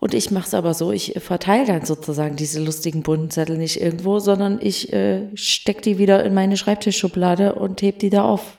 Und 0.00 0.14
ich 0.14 0.30
mache 0.30 0.46
es 0.46 0.54
aber 0.54 0.72
so, 0.72 0.90
ich 0.92 1.14
verteile 1.20 1.66
dann 1.66 1.84
sozusagen 1.84 2.34
diese 2.34 2.58
lustigen 2.64 3.02
bunten 3.02 3.30
Zettel 3.30 3.58
nicht 3.58 3.80
irgendwo, 3.80 4.18
sondern 4.18 4.58
ich 4.60 4.92
äh, 4.92 5.28
stecke 5.36 5.82
die 5.82 5.98
wieder 5.98 6.24
in 6.24 6.32
meine 6.32 6.56
Schreibtischschublade 6.56 7.54
und 7.54 7.82
heb 7.82 7.98
die 7.98 8.08
da 8.08 8.24
auf. 8.24 8.58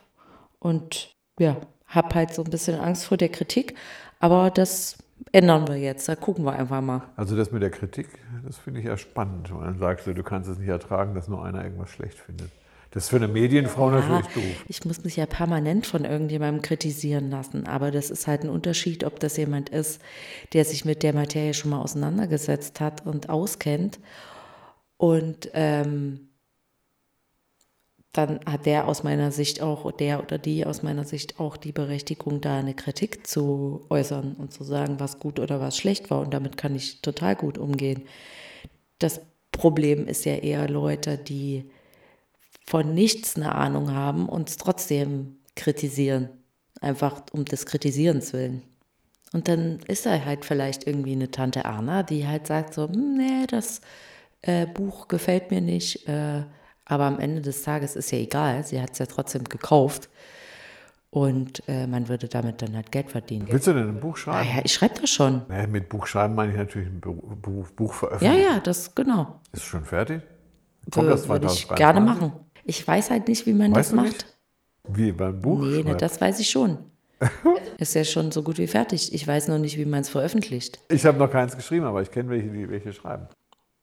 Und 0.60 1.16
ja, 1.40 1.56
habe 1.86 2.14
halt 2.14 2.32
so 2.32 2.44
ein 2.44 2.50
bisschen 2.50 2.78
Angst 2.78 3.04
vor 3.04 3.16
der 3.16 3.28
Kritik, 3.28 3.74
aber 4.20 4.50
das 4.50 4.96
ändern 5.32 5.66
wir 5.66 5.76
jetzt. 5.76 6.08
Da 6.08 6.14
gucken 6.14 6.44
wir 6.44 6.52
einfach 6.52 6.80
mal. 6.80 7.02
Also 7.16 7.36
das 7.36 7.50
mit 7.50 7.62
der 7.62 7.70
Kritik, 7.70 8.08
das 8.44 8.58
finde 8.58 8.80
ich 8.80 8.86
ja 8.86 8.96
spannend. 8.96 9.50
Und 9.50 9.62
dann 9.62 9.78
sagst 9.78 10.06
du, 10.06 10.14
du 10.14 10.22
kannst 10.22 10.48
es 10.48 10.58
nicht 10.58 10.68
ertragen, 10.68 11.14
dass 11.14 11.28
nur 11.28 11.44
einer 11.44 11.64
irgendwas 11.64 11.90
schlecht 11.90 12.18
findet. 12.18 12.50
Das 12.92 13.04
ist 13.04 13.08
für 13.08 13.16
eine 13.16 13.28
Medienfrau 13.28 13.90
natürlich 13.90 14.26
doof. 14.26 14.64
Ich 14.68 14.84
muss 14.84 15.02
mich 15.02 15.16
ja 15.16 15.24
permanent 15.24 15.86
von 15.86 16.04
irgendjemandem 16.04 16.60
kritisieren 16.60 17.30
lassen, 17.30 17.66
aber 17.66 17.90
das 17.90 18.10
ist 18.10 18.26
halt 18.26 18.44
ein 18.44 18.50
Unterschied, 18.50 19.04
ob 19.04 19.18
das 19.18 19.38
jemand 19.38 19.70
ist, 19.70 20.02
der 20.52 20.66
sich 20.66 20.84
mit 20.84 21.02
der 21.02 21.14
Materie 21.14 21.54
schon 21.54 21.70
mal 21.70 21.80
auseinandergesetzt 21.80 22.80
hat 22.80 23.06
und 23.06 23.30
auskennt. 23.30 23.98
Und 24.98 25.50
ähm, 25.54 26.28
dann 28.12 28.40
hat 28.44 28.66
der 28.66 28.88
aus 28.88 29.02
meiner 29.04 29.32
Sicht 29.32 29.62
auch, 29.62 29.90
der 29.90 30.22
oder 30.22 30.36
die 30.36 30.66
aus 30.66 30.82
meiner 30.82 31.04
Sicht 31.04 31.40
auch 31.40 31.56
die 31.56 31.72
Berechtigung, 31.72 32.42
da 32.42 32.58
eine 32.58 32.74
Kritik 32.74 33.26
zu 33.26 33.86
äußern 33.88 34.34
und 34.34 34.52
zu 34.52 34.64
sagen, 34.64 35.00
was 35.00 35.18
gut 35.18 35.40
oder 35.40 35.60
was 35.60 35.78
schlecht 35.78 36.10
war. 36.10 36.20
Und 36.20 36.34
damit 36.34 36.58
kann 36.58 36.74
ich 36.76 37.00
total 37.00 37.36
gut 37.36 37.56
umgehen. 37.56 38.02
Das 38.98 39.22
Problem 39.50 40.06
ist 40.06 40.26
ja 40.26 40.34
eher 40.34 40.68
Leute, 40.68 41.16
die 41.16 41.70
von 42.66 42.92
nichts 42.94 43.36
eine 43.36 43.54
Ahnung 43.54 43.92
haben 43.92 44.28
und 44.28 44.50
es 44.50 44.58
trotzdem 44.58 45.36
kritisieren. 45.56 46.28
Einfach 46.82 47.22
um 47.32 47.44
des 47.46 47.64
Kritisierens 47.64 48.32
willen. 48.32 48.62
Und 49.32 49.48
dann 49.48 49.78
ist 49.88 50.04
da 50.04 50.22
halt 50.24 50.44
vielleicht 50.44 50.86
irgendwie 50.86 51.12
eine 51.12 51.30
Tante 51.30 51.60
Erna, 51.60 52.02
die 52.02 52.26
halt 52.26 52.46
sagt 52.46 52.74
so, 52.74 52.88
hm, 52.88 53.16
nee, 53.16 53.46
das 53.46 53.80
äh, 54.42 54.66
Buch 54.66 55.08
gefällt 55.08 55.50
mir 55.50 55.62
nicht. 55.62 56.06
Äh, 56.08 56.42
aber 56.84 57.04
am 57.04 57.18
Ende 57.18 57.40
des 57.42 57.62
Tages 57.62 57.96
ist 57.96 58.10
ja 58.10 58.18
egal, 58.18 58.64
sie 58.64 58.80
hat 58.80 58.92
es 58.92 58.98
ja 58.98 59.06
trotzdem 59.06 59.44
gekauft. 59.44 60.08
Und 61.10 61.62
äh, 61.68 61.86
man 61.86 62.08
würde 62.08 62.26
damit 62.26 62.62
dann 62.62 62.74
halt 62.74 62.90
Geld 62.90 63.10
verdienen. 63.10 63.46
Willst 63.50 63.66
du 63.66 63.74
denn 63.74 63.86
ein 63.86 64.00
Buch 64.00 64.16
schreiben? 64.16 64.48
Ah, 64.50 64.56
ja, 64.56 64.62
ich 64.64 64.72
schreibe 64.72 64.98
das 64.98 65.10
schon. 65.10 65.42
Naja, 65.48 65.66
mit 65.66 65.90
Buch 65.90 66.06
schreiben 66.06 66.34
meine 66.34 66.52
ich 66.52 66.58
natürlich 66.58 66.88
ein 66.88 67.00
Buch, 67.00 67.22
Buch, 67.36 67.68
Buch 67.76 67.92
Ja, 67.92 67.98
veröffentlichen. 67.98 68.42
ja, 68.42 68.60
das 68.60 68.94
genau. 68.94 69.40
Ist 69.52 69.60
es 69.60 69.64
schon 69.68 69.84
fertig? 69.84 70.22
Kommt 70.90 71.08
das 71.10 71.28
Würde 71.28 71.46
ich 71.48 71.66
2023? 71.66 71.76
gerne 71.76 72.00
machen. 72.00 72.32
Ich 72.64 72.86
weiß 72.88 73.10
halt 73.10 73.28
nicht, 73.28 73.44
wie 73.46 73.52
man 73.52 73.74
Weißt 73.74 73.90
das 73.90 73.96
macht. 73.96 74.06
nicht? 74.06 74.26
Wie 74.88 75.12
beim 75.12 75.38
Buch? 75.40 75.60
Nee, 75.60 75.82
ne, 75.82 75.96
das 75.96 76.18
weiß 76.18 76.40
ich 76.40 76.48
schon. 76.48 76.78
Ist 77.78 77.94
ja 77.94 78.04
schon 78.04 78.32
so 78.32 78.42
gut 78.42 78.56
wie 78.56 78.66
fertig. 78.66 79.12
Ich 79.14 79.26
weiß 79.28 79.48
noch 79.48 79.58
nicht, 79.58 79.76
wie 79.76 79.84
man 79.84 80.00
es 80.00 80.08
veröffentlicht. 80.08 80.80
Ich 80.88 81.04
habe 81.04 81.18
noch 81.18 81.30
keins 81.30 81.54
geschrieben, 81.56 81.84
aber 81.84 82.00
ich 82.00 82.10
kenne 82.10 82.30
welche, 82.30 82.48
die 82.48 82.68
welche 82.70 82.92
schreiben. 82.94 83.28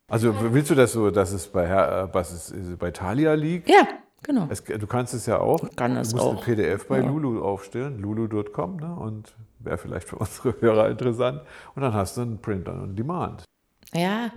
Also 0.09 0.33
willst 0.53 0.69
du 0.71 0.75
das 0.75 0.91
so, 0.93 1.11
dass 1.11 1.31
es 1.31 1.47
bei, 1.47 1.67
Herr, 1.67 2.03
äh, 2.09 2.13
was 2.13 2.31
es, 2.31 2.53
bei 2.77 2.91
Thalia 2.91 3.33
liegt? 3.33 3.69
Ja, 3.69 3.87
genau. 4.23 4.47
Es, 4.49 4.63
du 4.63 4.87
kannst 4.87 5.13
es 5.13 5.25
ja 5.25 5.39
auch. 5.39 5.59
kann 5.75 5.95
es 5.97 6.09
du 6.09 6.15
musst 6.17 6.27
auch. 6.27 6.37
ein 6.37 6.43
PDF 6.43 6.87
bei 6.87 6.99
Ja. 6.99 7.05
Lulu 7.05 7.41
aufstellen, 7.43 7.99
lulu.com, 7.99 8.77
ne? 8.77 8.95
und 8.95 9.35
wäre 9.59 9.77
vielleicht 9.77 10.07
für 10.07 10.15
unsere 10.17 10.55
Hörer 10.61 10.89
interessant. 10.89 11.41
Und 11.75 11.81
dann 11.83 11.93
hast 11.93 12.17
du 12.17 12.21
einen 12.21 12.39
Print 12.41 12.67
on 12.67 12.95
Demand. 12.95 13.43
Ja, 13.93 14.31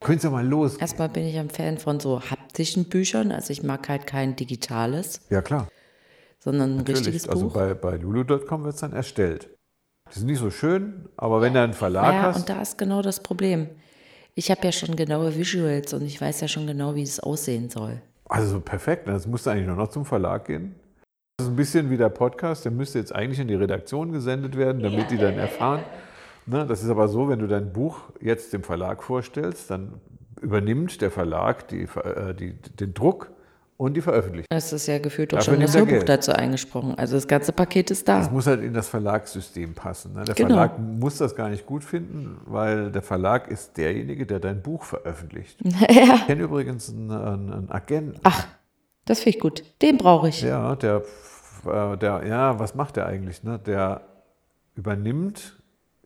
Könnt's 0.00 0.24
ja 0.24 0.30
mal 0.30 0.46
los. 0.46 0.76
erstmal 0.76 1.08
bin 1.08 1.24
ich 1.26 1.38
ein 1.38 1.48
Fan 1.48 1.78
von 1.78 1.98
so 2.00 2.20
haptischen 2.20 2.84
Büchern. 2.84 3.32
Also 3.32 3.50
ich 3.52 3.62
mag 3.62 3.88
halt 3.88 4.06
kein 4.06 4.36
digitales, 4.36 5.20
Ja, 5.30 5.40
klar. 5.40 5.68
sondern 6.38 6.72
ein 6.72 6.76
Natürlich. 6.76 7.00
richtiges 7.06 7.28
Also 7.28 7.46
Buch. 7.46 7.54
bei, 7.54 7.72
bei 7.74 7.96
lulu.com 7.96 8.64
wird 8.64 8.74
es 8.74 8.80
dann 8.80 8.92
erstellt. 8.92 9.48
Die 10.14 10.18
sind 10.18 10.26
nicht 10.28 10.38
so 10.38 10.50
schön, 10.50 11.08
aber 11.16 11.40
wenn 11.40 11.54
du 11.54 11.62
einen 11.62 11.72
Verlag 11.72 12.12
Ja, 12.12 12.22
hast, 12.22 12.36
und 12.40 12.48
da 12.50 12.60
ist 12.60 12.76
genau 12.78 13.00
das 13.02 13.20
Problem. 13.20 13.70
Ich 14.38 14.50
habe 14.50 14.60
ja 14.64 14.70
schon 14.70 14.96
genaue 14.96 15.34
Visuals 15.34 15.94
und 15.94 16.02
ich 16.02 16.20
weiß 16.20 16.42
ja 16.42 16.48
schon 16.48 16.66
genau, 16.66 16.94
wie 16.94 17.02
es 17.02 17.18
aussehen 17.18 17.70
soll. 17.70 18.02
also 18.28 18.46
so 18.52 18.60
perfekt. 18.60 19.08
Jetzt 19.08 19.26
musst 19.26 19.46
du 19.46 19.50
eigentlich 19.50 19.66
nur 19.66 19.76
noch 19.76 19.88
zum 19.88 20.04
Verlag 20.04 20.44
gehen. 20.44 20.74
Das 21.38 21.46
ist 21.46 21.52
ein 21.54 21.56
bisschen 21.56 21.88
wie 21.88 21.96
der 21.96 22.10
Podcast, 22.10 22.66
der 22.66 22.72
müsste 22.72 22.98
jetzt 22.98 23.14
eigentlich 23.14 23.40
in 23.40 23.48
die 23.48 23.54
Redaktion 23.54 24.12
gesendet 24.12 24.54
werden, 24.58 24.82
damit 24.82 25.10
die 25.10 25.16
dann 25.16 25.38
erfahren. 25.38 25.84
Ne, 26.44 26.66
das 26.66 26.82
ist 26.82 26.90
aber 26.90 27.08
so, 27.08 27.30
wenn 27.30 27.38
du 27.38 27.46
dein 27.46 27.72
Buch 27.72 28.10
jetzt 28.20 28.52
dem 28.52 28.62
Verlag 28.62 29.02
vorstellst, 29.02 29.70
dann 29.70 30.00
übernimmt 30.42 31.00
der 31.00 31.10
Verlag 31.10 31.68
die, 31.68 31.84
äh, 31.84 32.34
die, 32.34 32.52
den 32.52 32.92
Druck 32.92 33.30
und 33.78 33.94
die 33.94 34.00
Veröffentlichung. 34.00 34.46
Es 34.50 34.72
ist 34.72 34.86
ja 34.86 34.98
gefühlt 34.98 35.34
auch 35.34 35.42
schon 35.42 35.60
das 35.60 35.74
Hörbuch 35.76 35.90
Geld. 35.90 36.08
dazu 36.08 36.32
eingesprochen. 36.32 36.94
Also 36.96 37.14
das 37.16 37.28
ganze 37.28 37.52
Paket 37.52 37.90
ist 37.90 38.08
Das 38.08 38.26
da. 38.26 38.32
muss 38.32 38.46
halt 38.46 38.62
in 38.62 38.72
das 38.74 38.88
Verlagssystem 38.88 39.74
passen. 39.74 40.14
Ne? 40.14 40.24
Der 40.24 40.34
Genau. 40.34 40.48
Verlag 40.54 40.78
muss 40.78 41.18
das 41.18 41.34
gar 41.36 41.48
nicht 41.50 41.66
gut 41.66 41.84
finden, 41.84 42.38
weil 42.46 42.90
der 42.90 43.02
Verlag 43.02 43.48
ist 43.50 43.76
derjenige, 43.76 44.24
der 44.26 44.40
dein 44.40 44.62
Buch 44.62 44.82
veröffentlicht. 44.84 45.58
ja. 45.90 46.14
Ich 46.16 46.26
kenne 46.26 46.42
übrigens 46.42 46.88
einen, 46.88 47.10
einen, 47.10 47.52
einen 47.52 47.70
Agenten. 47.70 48.18
Ach, 48.22 48.46
das 49.04 49.18
finde 49.20 49.36
ich 49.36 49.40
gut. 49.42 49.62
Den 49.82 49.98
brauche 49.98 50.28
ich. 50.30 50.40
Ja, 50.42 50.74
der, 50.76 51.02
äh, 51.66 51.96
der, 51.98 52.22
ja, 52.26 52.58
was 52.58 52.74
macht 52.74 52.96
der 52.96 53.06
eigentlich? 53.06 53.42
Ne? 53.42 53.58
Der 53.66 54.00
übernimmt 54.74 55.56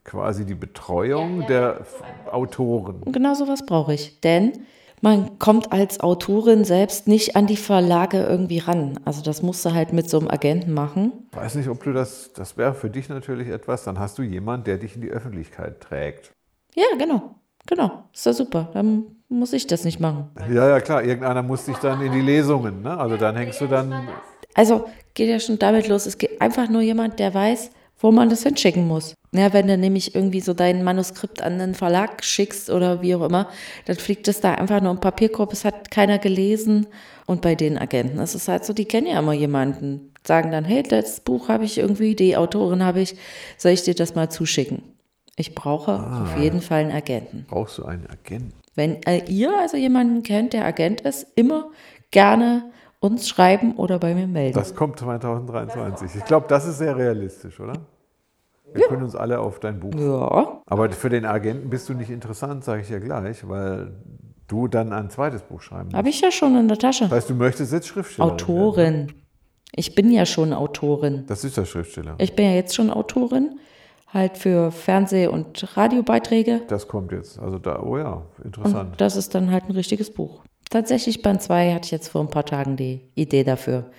quasi 0.05 0.45
die 0.45 0.55
Betreuung 0.55 1.47
der 1.47 1.81
F- 1.81 2.03
Autoren. 2.33 3.03
Und 3.05 3.13
genau 3.13 3.35
sowas 3.35 3.65
brauche 3.67 3.95
ich. 3.95 4.21
Denn 4.21 4.53
man 5.01 5.39
kommt 5.39 5.73
als 5.73 6.01
Autorin 6.01 6.65
selbst 6.65 7.09
nicht 7.09 7.37
an 7.37 7.47
die 7.47 7.57
Verlage 7.57 8.23
irgendwie 8.23 8.59
ran. 8.59 9.01
Also 9.05 9.23
das 9.23 9.43
musst 9.43 9.65
du 9.65 9.73
halt 9.73 9.93
mit 9.93 10.11
so 10.11 10.19
einem 10.19 10.29
Agenten 10.29 10.73
machen. 10.73 11.13
Ich 11.33 11.37
weiß 11.37 11.55
nicht, 11.55 11.69
ob 11.69 11.83
du 11.83 11.93
das, 11.93 12.33
das 12.35 12.57
wäre 12.57 12.75
für 12.75 12.91
dich 12.91 13.09
natürlich 13.09 13.49
etwas, 13.49 13.85
dann 13.85 13.99
hast 13.99 14.19
du 14.19 14.23
jemanden, 14.23 14.65
der 14.65 14.79
dich 14.79 14.97
in 14.97 15.03
die 15.03 15.11
Öffentlichkeit 15.11 15.81
trägt. 15.81 16.33
Ja, 16.75 16.85
genau. 16.99 17.35
Genau. 17.67 18.05
Ist 18.13 18.27
ja 18.27 18.33
super. 18.33 18.71
Dann 18.73 19.05
muss 19.29 19.53
ich 19.53 19.67
das 19.67 19.85
nicht 19.85 20.01
machen. 20.01 20.31
Ja, 20.53 20.69
ja, 20.69 20.81
klar, 20.81 21.03
irgendeiner 21.03 21.43
muss 21.43 21.65
dich 21.65 21.77
dann 21.79 22.01
in 22.01 22.13
die 22.13 22.21
Lesungen, 22.21 22.83
ne? 22.83 22.99
Also 22.99 23.17
dann 23.17 23.37
hängst 23.37 23.61
du 23.61 23.67
dann, 23.67 24.09
Also 24.55 24.87
geht 25.15 25.29
ja 25.29 25.39
schon 25.39 25.59
damit 25.59 25.89
los. 25.89 26.07
Es 26.07 26.19
geht 26.19 26.41
einfach 26.41 26.69
nur 26.69 26.83
jemand, 26.83 27.19
der 27.19 27.33
weiß, 27.33 27.71
wo 28.01 28.11
man 28.11 28.31
das 28.31 28.43
hinschicken 28.43 28.89
muss. 28.89 29.15
Ja, 29.33 29.53
wenn 29.53 29.69
du 29.69 29.77
nämlich 29.77 30.15
irgendwie 30.15 30.41
so 30.41 30.55
dein 30.55 30.83
Manuskript 30.83 31.43
an 31.43 31.59
den 31.59 31.75
Verlag 31.75 32.25
schickst 32.25 32.71
oder 32.71 33.03
wie 33.03 33.15
auch 33.15 33.23
immer, 33.23 33.49
dann 33.85 33.97
fliegt 33.97 34.27
es 34.27 34.41
da 34.41 34.55
einfach 34.55 34.81
nur 34.81 34.91
im 34.91 35.01
Papierkorb, 35.01 35.53
es 35.53 35.65
hat 35.65 35.91
keiner 35.91 36.19
gelesen. 36.19 36.87
Und 37.27 37.43
bei 37.43 37.55
den 37.55 37.79
Agenten 37.79 38.19
ist 38.19 38.35
es 38.35 38.49
halt 38.49 38.65
so, 38.65 38.73
die 38.73 38.87
kennen 38.87 39.07
ja 39.07 39.19
immer 39.19 39.35
jemanden. 39.35 40.13
Sagen 40.27 40.51
dann, 40.51 40.65
hey, 40.65 40.83
das 40.83 41.21
Buch 41.21 41.49
habe 41.49 41.65
ich 41.65 41.79
irgendwie, 41.79 42.17
die 42.17 42.37
Autorin 42.37 42.85
habe 42.85 43.01
ich, 43.01 43.15
soll 43.57 43.73
ich 43.73 43.85
dir 43.85 43.95
das 43.95 44.15
mal 44.15 44.31
zuschicken? 44.31 44.83
Ich 45.37 45.55
brauche 45.55 45.93
auf 45.93 46.39
jeden 46.39 46.61
Fall 46.61 46.81
einen 46.81 46.93
Agenten. 46.93 47.47
brauchst 47.49 47.79
du 47.79 47.85
einen 47.85 48.07
Agenten. 48.07 48.53
Wenn 48.75 49.03
äh, 49.05 49.25
ihr 49.29 49.53
also 49.59 49.77
jemanden 49.77 50.23
kennt, 50.23 50.53
der 50.53 50.65
Agent 50.65 51.01
ist, 51.03 51.27
immer 51.35 51.71
gerne 52.11 52.71
uns 53.01 53.29
schreiben 53.29 53.75
oder 53.77 53.99
bei 53.99 54.15
mir 54.15 54.27
melden. 54.27 54.55
Das 54.55 54.75
kommt 54.75 54.99
2023. 54.99 56.17
Ich 56.17 56.25
glaube, 56.25 56.47
das 56.49 56.67
ist 56.67 56.79
sehr 56.79 56.97
realistisch, 56.97 57.59
oder? 57.59 57.73
Wir 58.73 58.87
können 58.87 59.03
uns 59.03 59.17
alle 59.17 59.41
auf 59.41 59.59
dein 59.59 59.81
Buch. 59.81 59.93
ja, 59.95 60.61
Aber 60.67 60.91
für 60.93 61.09
den 61.09 61.25
Agenten 61.25 61.71
bist 61.71 61.89
du 61.89 61.95
nicht 61.95 62.11
interessant, 62.11 62.63
sage 62.63 62.83
ich 62.83 62.89
ja 62.89 63.01
gleich, 63.01 63.49
weil 63.49 63.93
du 64.47 64.69
dann 64.69 64.93
ein 64.93 65.11
zweites 65.11 65.43
Buch 65.43 65.61
schreiben 65.61 65.87
musst. 65.87 65.97
habe 65.97 66.09
ich 66.09 66.21
ja 66.21 66.31
schon 66.31 66.57
in 66.57 66.69
der 66.69 66.79
Tasche. 66.79 67.05
Das 67.05 67.13
heißt, 67.13 67.31
du 67.31 67.35
möchtest 67.35 67.73
jetzt 67.73 67.89
Schriftstellerin 67.89 68.39
werden. 68.39 68.43
Autorin. 68.49 69.13
Ich 69.75 69.95
bin 69.95 70.13
ja 70.13 70.27
schon 70.27 70.53
Autorin. 70.53 71.25
Das 71.27 71.43
ist 71.45 71.57
der 71.57 71.65
Schriftsteller. 71.65 72.15
Ich 72.19 72.35
bin 72.37 72.45
ja 72.47 72.53
jetzt 72.53 72.75
schon 72.75 72.91
Autorin, 72.91 73.59
halt 74.09 74.37
für 74.37 74.71
Fernseh- 74.71 75.29
und 75.29 75.77
Radiobeiträge. 75.77 76.63
Das 76.69 76.87
kommt 76.87 77.13
jetzt. 77.13 77.39
Also 77.39 77.59
da, 77.59 77.81
oh 77.83 77.97
ja, 77.97 78.23
interessant. 78.45 78.93
Und 78.93 79.01
das 79.01 79.17
ist 79.17 79.35
dann 79.35 79.51
halt 79.51 79.65
ein 79.69 79.73
richtiges 79.73 80.13
Buch. 80.13 80.43
Tatsächlich 80.71 81.21
Band 81.21 81.43
2 81.43 81.75
hatte 81.75 81.87
ich 81.87 81.91
jetzt 81.91 82.09
vor 82.09 82.21
ein 82.21 82.31
paar 82.31 82.47
Tagen 82.47 82.77
die 82.77 83.01
Idee 83.17 83.43
dafür. 83.43 83.91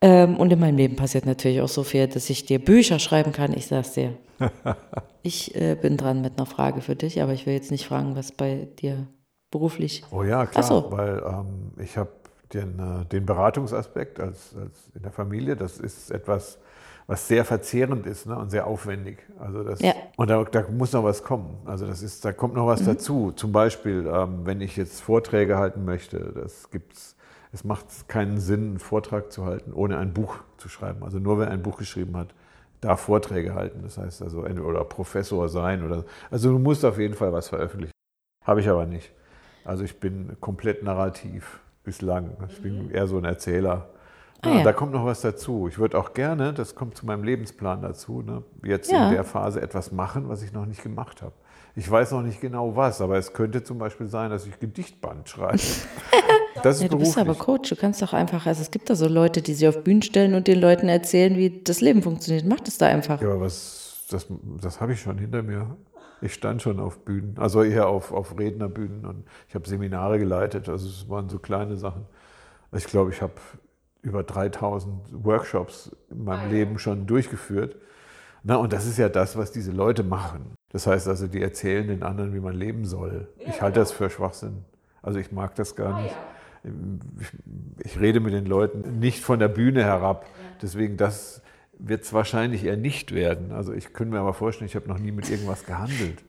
Ähm, 0.00 0.36
und 0.36 0.50
in 0.50 0.58
meinem 0.58 0.78
Leben 0.78 0.96
passiert 0.96 1.26
natürlich 1.26 1.60
auch 1.60 1.68
so 1.68 1.84
viel, 1.84 2.08
dass 2.08 2.28
ich 2.30 2.46
dir 2.46 2.58
Bücher 2.58 2.98
schreiben 2.98 3.30
kann. 3.30 3.52
Ich 3.52 3.66
sag's 3.66 3.92
dir. 3.92 4.14
ich 5.22 5.54
äh, 5.54 5.76
bin 5.80 5.96
dran 5.96 6.22
mit 6.22 6.38
einer 6.38 6.46
Frage 6.46 6.80
für 6.80 6.96
dich, 6.96 7.22
aber 7.22 7.34
ich 7.34 7.46
will 7.46 7.52
jetzt 7.52 7.70
nicht 7.70 7.86
fragen, 7.86 8.16
was 8.16 8.32
bei 8.32 8.68
dir 8.80 9.06
beruflich. 9.50 10.02
Oh 10.10 10.24
ja, 10.24 10.46
klar, 10.46 10.64
so. 10.64 10.90
weil 10.90 11.22
ähm, 11.24 11.72
ich 11.78 11.96
habe 11.96 12.10
den, 12.52 12.78
äh, 12.78 13.04
den 13.04 13.26
Beratungsaspekt 13.26 14.18
als, 14.18 14.56
als 14.56 14.90
in 14.94 15.02
der 15.02 15.12
Familie, 15.12 15.56
das 15.56 15.78
ist 15.78 16.10
etwas, 16.10 16.58
was 17.06 17.26
sehr 17.28 17.44
verzehrend 17.44 18.06
ist 18.06 18.26
ne, 18.26 18.38
und 18.38 18.50
sehr 18.50 18.66
aufwendig. 18.66 19.18
Also 19.38 19.62
das, 19.64 19.80
Ja. 19.80 19.92
Und 20.16 20.30
da, 20.30 20.44
da 20.44 20.64
muss 20.70 20.92
noch 20.92 21.04
was 21.04 21.22
kommen. 21.24 21.58
Also 21.64 21.86
das 21.86 22.02
ist, 22.02 22.24
da 22.24 22.32
kommt 22.32 22.54
noch 22.54 22.64
Mhm. 22.64 22.68
was 22.70 22.84
dazu. 22.84 23.32
Zum 23.32 23.52
Beispiel, 23.52 24.06
ähm, 24.12 24.40
wenn 24.44 24.60
ich 24.60 24.76
jetzt 24.76 25.00
Vorträge 25.02 25.58
halten 25.58 25.84
möchte, 25.84 26.32
das 26.34 26.70
gibt's, 26.70 27.16
es 27.52 27.64
macht 27.64 28.08
keinen 28.08 28.38
Sinn, 28.38 28.62
einen 28.70 28.78
Vortrag 28.78 29.30
zu 29.32 29.44
halten, 29.44 29.72
ohne 29.72 29.98
ein 29.98 30.14
Buch 30.14 30.36
zu 30.58 30.68
schreiben. 30.68 31.02
Also 31.04 31.18
nur 31.18 31.38
wer 31.38 31.50
ein 31.50 31.62
Buch 31.62 31.76
geschrieben 31.78 32.16
hat, 32.16 32.34
darf 32.80 33.00
Vorträge 33.00 33.54
halten. 33.54 33.80
Das 33.82 33.98
heißt 33.98 34.22
also, 34.22 34.44
entweder 34.44 34.68
oder 34.68 34.84
Professor 34.84 35.48
sein 35.48 35.84
oder 35.84 36.04
also 36.30 36.50
du 36.50 36.58
musst 36.58 36.84
auf 36.84 36.98
jeden 36.98 37.14
Fall 37.14 37.32
was 37.32 37.48
veröffentlichen. 37.48 37.92
Habe 38.44 38.60
ich 38.60 38.68
aber 38.68 38.86
nicht. 38.86 39.12
Also 39.64 39.84
ich 39.84 40.00
bin 40.00 40.36
komplett 40.40 40.82
narrativ 40.82 41.60
bislang. 41.84 42.30
Ich 42.48 42.62
bin 42.62 42.90
eher 42.90 43.06
so 43.06 43.18
ein 43.18 43.24
Erzähler. 43.24 43.88
Ah, 44.42 44.48
Ja, 44.48 44.54
ja. 44.58 44.62
Da 44.64 44.72
kommt 44.72 44.92
noch 44.92 45.04
was 45.04 45.20
dazu. 45.20 45.68
Ich 45.68 45.78
würde 45.78 45.98
auch 45.98 46.12
gerne, 46.14 46.52
das 46.52 46.74
kommt 46.74 46.96
zu 46.96 47.06
meinem 47.06 47.22
Lebensplan 47.24 47.80
dazu, 47.82 48.22
ne, 48.22 48.42
jetzt 48.64 48.90
Ja. 48.90 49.06
in 49.08 49.14
der 49.14 49.24
Phase 49.24 49.60
etwas 49.62 49.92
machen, 49.92 50.28
was 50.28 50.42
ich 50.42 50.52
noch 50.52 50.66
nicht 50.66 50.82
gemacht 50.82 51.22
habe. 51.22 51.32
Ich 51.74 51.90
weiß 51.90 52.10
noch 52.10 52.22
nicht 52.22 52.40
genau 52.40 52.76
was, 52.76 53.00
aber 53.00 53.16
es 53.16 53.32
könnte 53.32 53.62
zum 53.62 53.78
Beispiel 53.78 54.06
sein, 54.06 54.30
dass 54.30 54.46
ich 54.46 54.58
Gedichtband 54.60 55.28
schreibe. 55.28 55.58
Das 56.62 56.76
ist 56.76 56.82
Ja, 56.82 56.88
du 56.88 56.98
bist 56.98 57.14
beruflich. 57.14 57.36
aber 57.38 57.44
Coach. 57.44 57.70
Du 57.70 57.76
kannst 57.76 58.02
doch 58.02 58.12
einfach, 58.12 58.46
also 58.46 58.60
es 58.60 58.70
gibt 58.70 58.88
da 58.90 58.94
so 58.94 59.08
Leute, 59.08 59.40
die 59.40 59.54
sich 59.54 59.66
auf 59.66 59.82
Bühnen 59.82 60.02
stellen 60.02 60.34
und 60.34 60.46
den 60.46 60.60
Leuten 60.60 60.86
erzählen, 60.88 61.36
wie 61.36 61.62
das 61.64 61.80
Leben 61.80 62.02
funktioniert. 62.02 62.44
Mach 62.46 62.60
das 62.60 62.76
da 62.78 62.86
einfach. 62.86 63.20
Ja, 63.22 63.28
aber 63.30 63.40
was, 63.40 64.04
das, 64.10 64.26
das 64.60 64.80
habe 64.80 64.92
ich 64.92 65.00
schon 65.00 65.16
hinter 65.18 65.42
mir. 65.42 65.76
Ich 66.20 66.34
stand 66.34 66.60
schon 66.62 66.78
auf 66.78 66.98
Bühnen, 67.00 67.34
also 67.38 67.62
eher 67.62 67.88
auf, 67.88 68.12
auf 68.12 68.38
Rednerbühnen 68.38 69.06
und 69.06 69.24
ich 69.48 69.54
habe 69.56 69.66
Seminare 69.66 70.18
geleitet, 70.20 70.68
also 70.68 70.86
es 70.86 71.08
waren 71.08 71.28
so 71.30 71.38
kleine 71.40 71.76
Sachen. 71.76 72.04
Ich 72.76 72.84
glaube, 72.84 73.10
ich 73.10 73.22
habe 73.22 73.32
über 74.02 74.24
3000 74.24 75.24
Workshops 75.24 75.94
in 76.10 76.24
meinem 76.24 76.50
Leben 76.50 76.78
schon 76.78 77.06
durchgeführt. 77.06 77.76
Na, 78.42 78.56
und 78.56 78.72
das 78.72 78.86
ist 78.86 78.98
ja 78.98 79.08
das, 79.08 79.36
was 79.36 79.52
diese 79.52 79.70
Leute 79.70 80.02
machen. 80.02 80.54
Das 80.70 80.86
heißt 80.86 81.06
also, 81.06 81.28
die 81.28 81.40
erzählen 81.40 81.86
den 81.86 82.02
anderen, 82.02 82.34
wie 82.34 82.40
man 82.40 82.54
leben 82.54 82.84
soll. 82.84 83.28
Ich 83.38 83.62
halte 83.62 83.78
das 83.80 83.92
für 83.92 84.10
Schwachsinn. 84.10 84.64
Also 85.00 85.18
ich 85.18 85.30
mag 85.30 85.54
das 85.54 85.76
gar 85.76 86.02
nicht. 86.02 86.16
Ich, 87.20 87.92
ich 87.92 88.00
rede 88.00 88.20
mit 88.20 88.32
den 88.32 88.46
Leuten 88.46 88.98
nicht 88.98 89.22
von 89.22 89.38
der 89.38 89.48
Bühne 89.48 89.84
herab. 89.84 90.26
Deswegen, 90.60 90.96
das 90.96 91.42
wird 91.78 92.02
es 92.02 92.12
wahrscheinlich 92.12 92.64
eher 92.64 92.76
nicht 92.76 93.12
werden. 93.12 93.52
Also 93.52 93.72
ich 93.72 93.92
könnte 93.92 94.14
mir 94.14 94.20
aber 94.20 94.34
vorstellen, 94.34 94.66
ich 94.66 94.76
habe 94.76 94.88
noch 94.88 94.98
nie 94.98 95.12
mit 95.12 95.28
irgendwas 95.30 95.64
gehandelt. 95.64 96.24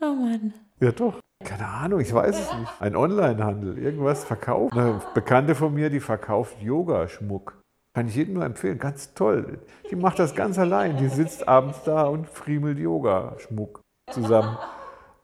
Oh 0.00 0.14
Mann. 0.14 0.52
Ja, 0.80 0.92
doch. 0.92 1.20
Keine 1.44 1.66
Ahnung, 1.66 2.00
ich 2.00 2.12
weiß 2.12 2.38
es 2.38 2.52
nicht. 2.58 2.72
Ein 2.80 2.96
Onlinehandel, 2.96 3.78
irgendwas 3.78 4.24
verkauft. 4.24 4.76
Eine 4.76 5.00
Bekannte 5.14 5.54
von 5.54 5.72
mir, 5.72 5.88
die 5.88 6.00
verkauft 6.00 6.60
Yoga-Schmuck. 6.60 7.62
Kann 7.94 8.08
ich 8.08 8.16
jedem 8.16 8.34
nur 8.34 8.44
empfehlen, 8.44 8.78
ganz 8.78 9.14
toll. 9.14 9.60
Die 9.90 9.96
macht 9.96 10.18
das 10.18 10.34
ganz 10.34 10.58
allein. 10.58 10.96
Die 10.96 11.08
sitzt 11.08 11.48
abends 11.48 11.82
da 11.84 12.04
und 12.04 12.28
friemelt 12.28 12.78
Yoga-Schmuck 12.78 13.80
zusammen. 14.10 14.58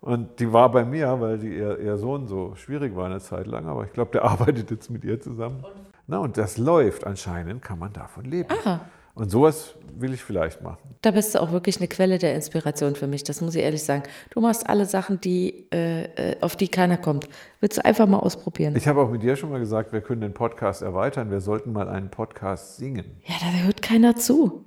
Und 0.01 0.39
die 0.39 0.53
war 0.53 0.71
bei 0.71 0.85
mir, 0.85 1.21
weil 1.21 1.39
die, 1.39 1.57
ihr, 1.57 1.79
ihr 1.79 1.97
Sohn 1.97 2.27
so 2.27 2.55
schwierig 2.55 2.95
war 2.95 3.07
eine 3.07 3.21
Zeit 3.21 3.47
lang, 3.47 3.67
aber 3.67 3.85
ich 3.85 3.93
glaube, 3.93 4.13
der 4.13 4.25
arbeitet 4.31 4.71
jetzt 4.71 4.91
mit 4.91 5.05
ihr 5.05 5.21
zusammen. 5.21 5.65
Na, 6.07 6.19
und 6.19 6.37
das 6.37 6.59
läuft. 6.59 7.07
Anscheinend 7.07 7.63
kann 7.63 7.79
man 7.79 7.93
davon 7.93 8.25
leben. 8.25 8.51
Aha. 8.51 8.81
Und 9.15 9.31
sowas 9.31 9.75
will 9.97 10.13
ich 10.13 10.23
vielleicht 10.23 10.61
machen. 10.61 10.97
Da 11.03 11.13
bist 11.13 11.35
du 11.35 11.41
auch 11.41 11.53
wirklich 11.53 11.79
eine 11.79 11.87
Quelle 11.87 12.19
der 12.19 12.35
Inspiration 12.35 12.97
für 12.97 13.07
mich, 13.07 13.23
das 13.23 13.41
muss 13.41 13.55
ich 13.55 13.63
ehrlich 13.63 13.85
sagen. 13.85 14.03
Du 14.31 14.41
machst 14.41 14.69
alle 14.69 14.87
Sachen, 14.87 15.21
die, 15.21 15.69
äh, 15.73 16.33
äh, 16.33 16.37
auf 16.41 16.57
die 16.57 16.69
keiner 16.69 16.97
kommt. 16.97 17.29
Willst 17.61 17.79
du 17.79 17.85
einfach 17.85 18.07
mal 18.09 18.19
ausprobieren? 18.19 18.75
Ich 18.77 18.89
habe 18.89 19.01
auch 19.01 19.11
mit 19.11 19.23
dir 19.23 19.37
schon 19.37 19.51
mal 19.51 19.61
gesagt, 19.61 19.93
wir 19.93 20.01
können 20.01 20.21
den 20.21 20.35
Podcast 20.35 20.83
erweitern. 20.83 21.31
Wir 21.31 21.41
sollten 21.41 21.73
mal 21.73 21.89
einen 21.89 22.11
Podcast 22.11 22.77
singen. 22.77 23.05
Ja, 23.25 23.35
da 23.41 23.65
hört 23.65 23.83
keiner 23.83 24.17
zu. 24.17 24.67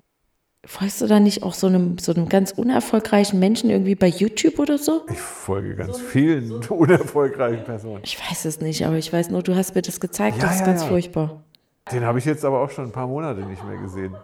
Folgst 0.66 1.02
du 1.02 1.08
da 1.08 1.20
nicht 1.20 1.44
auch 1.44 1.54
so 1.54 1.68
einem, 1.68 1.98
so 1.98 2.14
einem 2.14 2.28
ganz 2.30 2.52
unerfolgreichen 2.52 3.40
Menschen 3.40 3.70
irgendwie 3.70 3.96
bei 3.96 4.08
YouTube 4.08 4.60
oder 4.60 4.78
so? 4.78 5.06
Ich 5.10 5.20
folge 5.20 5.76
ganz 5.76 6.00
vielen 6.00 6.52
unerfolgreichen 6.70 7.64
Personen. 7.64 8.02
Ich 8.04 8.20
weiß 8.20 8.46
es 8.46 8.60
nicht, 8.60 8.86
aber 8.86 8.98
ich 8.98 9.12
weiß 9.12 9.30
nur, 9.30 9.44
du 9.44 9.56
hast 9.56 9.76
mir 9.76 9.82
das 9.82 10.00
gezeigt. 10.00 10.38
Ja, 10.38 10.44
das 10.44 10.56
ist 10.56 10.60
ja, 10.62 10.66
ganz 10.66 10.82
ja. 10.82 10.88
furchtbar. 10.88 11.44
Den 11.92 12.04
habe 12.04 12.20
ich 12.20 12.26
jetzt 12.26 12.44
aber 12.44 12.60
auch 12.62 12.70
schon 12.70 12.86
ein 12.86 12.92
paar 12.92 13.08
Monate 13.08 13.42
nicht 13.42 13.64
mehr 13.66 13.78
gesehen. 13.78 14.16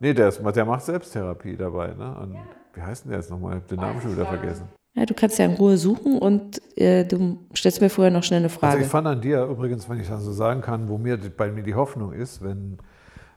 Nee, 0.00 0.14
der, 0.14 0.28
ist, 0.28 0.40
der 0.54 0.64
macht 0.64 0.84
Selbsttherapie 0.84 1.56
dabei. 1.56 1.88
Ne? 1.88 2.16
Und 2.20 2.36
wie 2.74 2.80
heißt 2.82 3.04
denn 3.04 3.10
der 3.10 3.20
jetzt 3.20 3.30
nochmal? 3.30 3.52
Ich 3.56 3.62
habe 3.62 3.68
den 3.68 3.80
Namen 3.80 4.00
schon 4.00 4.12
wieder 4.12 4.26
vergessen. 4.26 4.68
Ja, 4.94 5.06
du 5.06 5.14
kannst 5.14 5.38
ja 5.38 5.44
in 5.44 5.54
Ruhe 5.54 5.76
suchen 5.76 6.18
und 6.18 6.60
äh, 6.76 7.04
du 7.04 7.38
stellst 7.54 7.80
mir 7.80 7.88
vorher 7.90 8.12
noch 8.12 8.22
schnell 8.24 8.38
eine 8.38 8.46
Also 8.48 8.58
Frage. 8.58 8.82
ich 8.82 8.88
fand 8.88 9.06
an 9.06 9.20
dir 9.20 9.44
übrigens, 9.44 9.88
wenn 9.88 10.00
ich 10.00 10.08
das 10.08 10.22
so 10.22 10.32
sagen 10.32 10.60
kann, 10.60 10.88
wo 10.88 10.98
mir 10.98 11.18
bei 11.36 11.50
mir 11.52 11.62
die 11.62 11.74
Hoffnung 11.74 12.12
ist, 12.12 12.42
wenn, 12.42 12.78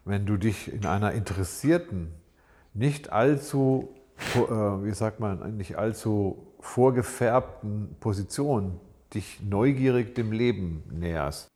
wenn 0.05 0.25
du 0.25 0.37
dich 0.37 0.73
in 0.73 0.85
einer 0.85 1.11
interessierten, 1.11 2.13
nicht 2.73 3.11
allzu, 3.11 3.89
äh, 4.35 4.39
wie 4.39 4.91
sagt 4.91 5.19
man, 5.19 5.57
nicht 5.57 5.75
allzu 5.77 6.47
vorgefärbten 6.59 7.95
Position 7.99 8.79
dich 9.13 9.41
neugierig 9.47 10.15
dem 10.15 10.31
Leben 10.31 10.83
näherst. 10.91 11.47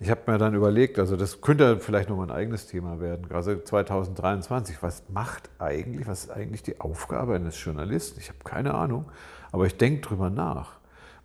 Ich 0.00 0.10
habe 0.10 0.20
mir 0.26 0.38
dann 0.38 0.54
überlegt, 0.54 0.98
also 0.98 1.16
das 1.16 1.40
könnte 1.40 1.78
vielleicht 1.78 2.08
noch 2.08 2.16
mal 2.16 2.24
ein 2.24 2.30
eigenes 2.32 2.66
Thema 2.66 3.00
werden, 3.00 3.28
gerade 3.28 3.62
2023. 3.62 4.82
Was 4.82 5.04
macht 5.08 5.50
eigentlich, 5.60 6.08
was 6.08 6.24
ist 6.24 6.30
eigentlich 6.30 6.64
die 6.64 6.80
Aufgabe 6.80 7.36
eines 7.36 7.62
Journalisten? 7.62 8.18
Ich 8.18 8.28
habe 8.28 8.40
keine 8.42 8.74
Ahnung, 8.74 9.04
aber 9.52 9.66
ich 9.66 9.76
denke 9.76 10.00
drüber 10.00 10.30
nach. 10.30 10.72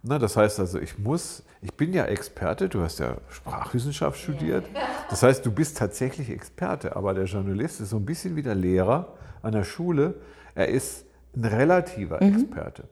Na, 0.03 0.19
das 0.19 0.37
heißt 0.37 0.59
also, 0.59 0.79
ich 0.79 0.99
muss, 0.99 1.43
ich 1.61 1.73
bin 1.73 1.93
ja 1.93 2.05
Experte, 2.05 2.69
du 2.69 2.81
hast 2.81 2.99
ja 2.99 3.17
Sprachwissenschaft 3.29 4.19
studiert. 4.19 4.65
Das 5.09 5.23
heißt, 5.23 5.43
du 5.43 5.51
bist 5.51 5.75
tatsächlich 5.79 6.29
Experte, 6.29 6.95
aber 6.95 7.15
der 7.15 7.25
Journalist 7.25 7.81
ist 7.81 7.89
so 7.89 7.95
ein 7.95 8.05
bisschen 8.05 8.35
wie 8.35 8.43
der 8.43 8.53
Lehrer 8.53 9.07
an 9.41 9.53
der 9.53 9.63
Schule. 9.63 10.13
Er 10.53 10.67
ist 10.67 11.03
ein 11.35 11.45
relativer 11.45 12.21
Experte. 12.21 12.83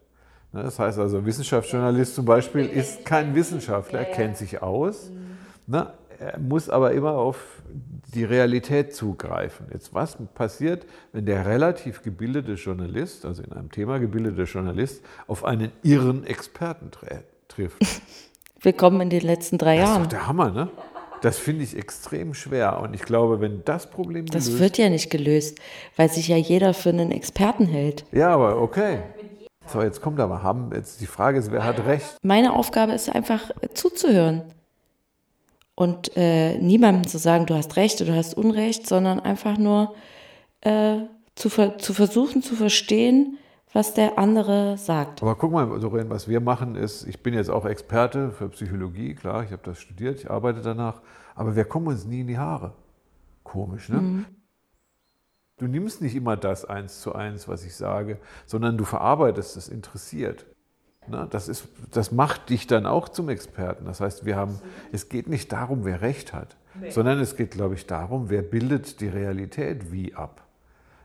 Na, 0.51 0.63
Das 0.63 0.79
heißt 0.79 0.97
also, 0.97 1.23
Wissenschaftsjournalist 1.23 2.15
zum 2.15 2.25
Beispiel 2.25 2.65
ist 2.65 3.05
kein 3.05 3.35
Wissenschaftler, 3.35 3.99
er 3.99 4.05
kennt 4.05 4.35
sich 4.35 4.63
aus. 4.63 5.11
Na, 5.69 5.93
er 6.17 6.39
muss 6.39 6.69
aber 6.69 6.93
immer 6.93 7.11
auf 7.11 7.61
die 8.13 8.23
Realität 8.23 8.95
zugreifen. 8.95 9.67
Jetzt, 9.73 9.93
was 9.93 10.17
passiert, 10.33 10.85
wenn 11.11 11.25
der 11.25 11.45
relativ 11.45 12.01
gebildete 12.03 12.53
Journalist, 12.53 13.25
also 13.25 13.43
in 13.43 13.51
einem 13.51 13.69
Thema 13.69 13.99
gebildete 13.99 14.43
Journalist, 14.43 15.03
auf 15.27 15.43
einen 15.43 15.73
irren 15.83 16.25
Experten 16.25 16.89
trifft? 17.49 17.77
Willkommen 18.61 19.01
in 19.01 19.09
den 19.09 19.21
letzten 19.21 19.57
drei 19.57 19.75
Das 19.75 19.83
ist 19.83 19.89
doch 19.93 19.97
Jahren. 19.99 20.09
der 20.09 20.27
Hammer, 20.27 20.51
ne? 20.51 20.69
Das 21.21 21.37
finde 21.37 21.63
ich 21.65 21.77
extrem 21.77 22.33
schwer. 22.33 22.79
Und 22.79 22.93
ich 22.93 23.01
glaube, 23.01 23.41
wenn 23.41 23.65
das 23.65 23.89
Problem 23.89 24.25
Das 24.27 24.45
gelöst 24.45 24.61
wird 24.61 24.77
ja 24.77 24.89
nicht 24.89 25.09
gelöst, 25.09 25.59
weil 25.97 26.09
sich 26.09 26.29
ja 26.29 26.37
jeder 26.37 26.73
für 26.73 26.89
einen 26.89 27.11
Experten 27.11 27.65
hält. 27.65 28.05
Ja, 28.13 28.29
aber 28.29 28.61
okay. 28.61 28.99
So, 29.65 29.81
jetzt 29.81 30.01
kommt 30.01 30.21
aber, 30.21 30.43
haben 30.43 30.71
jetzt 30.73 31.01
die 31.01 31.07
Frage 31.07 31.39
ist, 31.39 31.51
wer 31.51 31.65
hat 31.65 31.85
recht? 31.85 32.15
Meine 32.23 32.53
Aufgabe 32.53 32.93
ist 32.93 33.13
einfach 33.13 33.51
zuzuhören. 33.73 34.43
Und 35.79 36.17
äh, 36.17 36.57
niemandem 36.57 37.05
zu 37.05 37.19
sagen, 37.19 37.45
du 37.45 37.53
hast 37.53 37.75
Recht 37.75 38.01
oder 38.01 38.13
du 38.13 38.17
hast 38.17 38.35
Unrecht, 38.35 38.87
sondern 38.87 39.19
einfach 39.19 39.59
nur 39.59 39.93
äh, 40.61 41.01
zu, 41.35 41.49
ver 41.51 41.77
zu 41.77 41.93
versuchen 41.93 42.41
zu 42.41 42.55
verstehen, 42.55 43.37
was 43.73 43.93
der 43.93 44.17
andere 44.17 44.79
sagt. 44.79 45.21
Aber 45.21 45.35
guck 45.35 45.51
mal, 45.51 45.79
Doreen, 45.79 46.09
was 46.09 46.27
wir 46.27 46.39
machen 46.39 46.73
ist, 46.73 47.05
ich 47.05 47.21
bin 47.21 47.35
jetzt 47.35 47.51
auch 47.51 47.63
Experte 47.63 48.31
für 48.31 48.49
Psychologie, 48.49 49.13
klar, 49.13 49.43
ich 49.43 49.51
habe 49.51 49.61
das 49.63 49.79
studiert, 49.79 50.19
ich 50.19 50.31
arbeite 50.31 50.61
danach, 50.61 50.99
aber 51.35 51.55
wir 51.55 51.65
kommen 51.65 51.85
uns 51.85 52.05
nie 52.05 52.21
in 52.21 52.27
die 52.27 52.39
Haare. 52.39 52.73
Komisch, 53.43 53.87
ne? 53.89 54.25
Du 55.57 55.67
nimmst 55.67 56.01
nicht 56.01 56.15
immer 56.15 56.37
das 56.37 56.65
eins 56.65 57.01
zu 57.01 57.13
eins, 57.13 57.47
was 57.47 57.63
ich 57.63 57.75
sage, 57.75 58.19
sondern 58.47 58.79
du 58.79 58.83
verarbeitest 58.83 59.57
es 59.57 59.69
interessiert. 59.69 60.47
Na, 61.09 61.25
das, 61.25 61.47
ist, 61.47 61.67
das 61.91 62.11
macht 62.11 62.49
dich 62.49 62.67
dann 62.67 62.85
auch 62.85 63.09
zum 63.09 63.29
Experten. 63.29 63.85
Das 63.85 64.01
heißt, 64.01 64.25
wir 64.25 64.35
haben, 64.35 64.59
es 64.91 65.09
geht 65.09 65.27
nicht 65.29 65.51
darum, 65.51 65.85
wer 65.85 66.01
Recht 66.01 66.33
hat, 66.33 66.55
sondern 66.89 67.19
es 67.19 67.35
geht, 67.35 67.51
glaube 67.51 67.75
ich, 67.75 67.85
darum, 67.87 68.29
wer 68.29 68.41
bildet 68.41 68.99
die 69.01 69.07
Realität 69.07 69.91
wie 69.91 70.13
ab. 70.15 70.43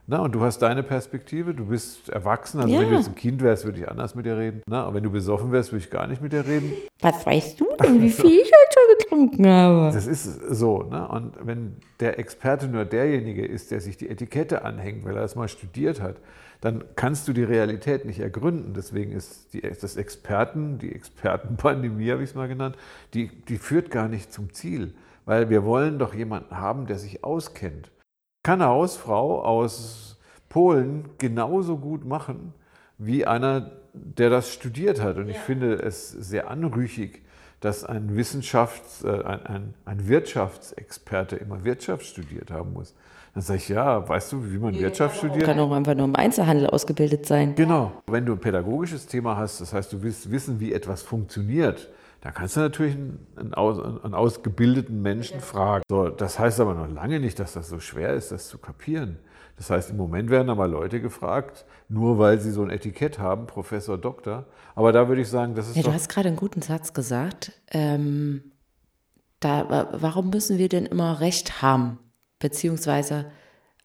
Na, 0.05 0.19
und 0.19 0.35
du 0.35 0.41
hast 0.41 0.59
deine 0.59 0.83
Perspektive, 0.83 1.53
du 1.53 1.67
bist 1.67 2.09
erwachsen, 2.09 2.59
also 2.59 2.73
wenn 2.73 2.87
du 2.87 2.91
Ja. 2.91 2.97
jetzt 2.97 3.07
ein 3.07 3.15
Kind 3.15 3.41
wärst, 3.41 3.63
würde 3.63 3.79
ich 3.79 3.87
anders 3.89 4.15
mit 4.15 4.25
dir 4.25 4.37
reden. 4.37 4.61
Na, 4.67 4.83
aber 4.83 4.95
wenn 4.95 5.03
du 5.03 5.09
besoffen 5.09 5.53
wärst, 5.53 5.71
würde 5.71 5.85
ich 5.85 5.89
gar 5.89 6.07
nicht 6.07 6.21
mit 6.21 6.33
dir 6.33 6.45
reden. 6.45 6.73
Was 6.99 7.25
weißt 7.25 7.57
du 7.61 7.65
denn, 7.81 8.01
wie 8.01 8.09
viel 8.09 8.25
ich 8.31 8.51
heute 8.51 8.73
schon 8.73 8.97
getrunken 9.29 9.47
habe? 9.47 9.93
Das 9.93 10.05
ist 10.05 10.25
so. 10.49 10.83
Ne? 10.83 11.07
Und 11.07 11.35
wenn 11.45 11.77
der 12.01 12.19
Experte 12.19 12.67
nur 12.67 12.83
derjenige 12.83 13.45
ist, 13.45 13.71
der 13.71 13.79
sich 13.79 13.95
die 13.95 14.09
Etikette 14.09 14.65
anhängt, 14.65 15.05
weil 15.05 15.15
er 15.15 15.21
das 15.21 15.35
mal 15.37 15.47
studiert 15.47 16.01
hat, 16.01 16.17
dann 16.63 16.85
kannst 16.95 17.27
du 17.27 17.33
die 17.33 17.43
Realität 17.43 18.05
nicht 18.05 18.21
ergründen. 18.21 18.73
Deswegen 18.73 19.11
ist 19.11 19.53
die, 19.53 19.59
das 19.59 19.97
Experten, 19.97 20.79
die 20.79 20.95
Expertenpandemie, 20.95 22.09
habe 22.09 22.23
ich 22.23 22.29
es 22.29 22.35
mal 22.35 22.47
genannt, 22.47 22.77
die, 23.13 23.27
die 23.27 23.57
führt 23.57 23.91
gar 23.91 24.07
nicht 24.07 24.31
zum 24.31 24.53
Ziel. 24.53 24.93
Weil 25.25 25.49
wir 25.49 25.65
wollen 25.65 25.99
doch 25.99 26.13
jemanden 26.13 26.57
haben, 26.57 26.85
der 26.85 26.99
sich 26.99 27.21
auskennt. 27.21 27.91
Kann 28.43 28.61
eine 28.61 28.69
Hausfrau 28.69 29.43
aus 29.43 30.21
Polen 30.47 31.09
genauso 31.17 31.77
gut 31.77 32.05
machen 32.05 32.53
wie 32.97 33.25
einer, 33.25 33.71
der 33.93 34.29
das 34.29 34.53
studiert 34.53 35.01
hat. 35.01 35.17
Und 35.17 35.27
ich 35.27 35.39
finde 35.39 35.73
es 35.73 36.11
sehr 36.11 36.49
anrüchig, 36.49 37.23
dass 37.59 37.83
ein 37.83 38.15
Wissenschafts-, 38.15 39.03
äh, 39.03 39.25
ein, 39.25 39.45
ein, 39.45 39.73
ein 39.83 40.07
Wirtschaftsexperte 40.07 41.35
immer 41.35 41.65
Wirtschaft 41.65 42.05
studiert 42.05 42.51
haben 42.51 42.71
muss. 42.71 42.95
Dann 43.33 43.41
sage 43.41 43.57
ich, 43.57 43.69
ja, 43.69 44.07
weißt 44.07 44.31
du, 44.33 44.51
wie 44.51 44.57
man 44.59 44.77
Wirtschaft 44.77 45.17
studiert? 45.17 45.45
Kann 45.45 45.59
auch 45.59 45.71
einfach 45.71 45.95
nur 45.95 46.05
im 46.05 46.15
Einzelhandel 46.15 46.67
ausgebildet 46.67 47.25
sein. 47.25 47.55
Genau. 47.55 47.91
Wenn 48.05 48.25
du 48.27 48.33
ein 48.33 48.39
pädagogisches 48.39 49.07
Thema 49.07 49.37
hast, 49.37 49.59
das 49.59 49.73
heißt, 49.73 49.91
du 49.91 50.03
willst 50.03 50.29
wissen, 50.29 50.59
wie 50.59 50.71
etwas 50.71 51.01
funktioniert, 51.01 51.89
da 52.21 52.31
kannst 52.31 52.55
du 52.55 52.59
natürlich 52.59 52.93
einen, 52.95 53.53
aus, 53.55 53.79
einen 54.03 54.13
ausgebildeten 54.13 55.01
Menschen 55.01 55.39
fragen. 55.41 55.83
So, 55.89 56.09
das 56.09 56.37
heißt 56.37 56.59
aber 56.59 56.75
noch 56.75 56.87
lange 56.87 57.19
nicht, 57.19 57.39
dass 57.39 57.53
das 57.53 57.69
so 57.69 57.79
schwer 57.79 58.13
ist, 58.13 58.31
das 58.31 58.47
zu 58.47 58.59
kapieren. 58.59 59.17
Das 59.57 59.69
heißt, 59.69 59.89
im 59.89 59.97
Moment 59.97 60.29
werden 60.29 60.49
aber 60.49 60.67
Leute 60.67 61.01
gefragt, 61.01 61.65
nur 61.89 62.19
weil 62.19 62.39
sie 62.39 62.51
so 62.51 62.61
ein 62.63 62.69
Etikett 62.69 63.17
haben, 63.19 63.45
Professor, 63.47 63.97
Doktor. 63.97 64.45
Aber 64.75 64.91
da 64.91 65.07
würde 65.07 65.21
ich 65.21 65.27
sagen, 65.27 65.53
das 65.55 65.69
ist 65.69 65.75
Ja, 65.75 65.83
du 65.83 65.91
hast 65.93 66.07
gerade 66.09 66.27
einen 66.27 66.37
guten 66.37 66.61
Satz 66.61 66.93
gesagt. 66.93 67.51
Ähm, 67.71 68.51
da, 69.39 69.69
wa- 69.69 69.87
warum 69.93 70.29
müssen 70.29 70.57
wir 70.59 70.69
denn 70.69 70.85
immer 70.85 71.19
Recht 71.19 71.61
haben? 71.61 71.99
Beziehungsweise 72.43 73.31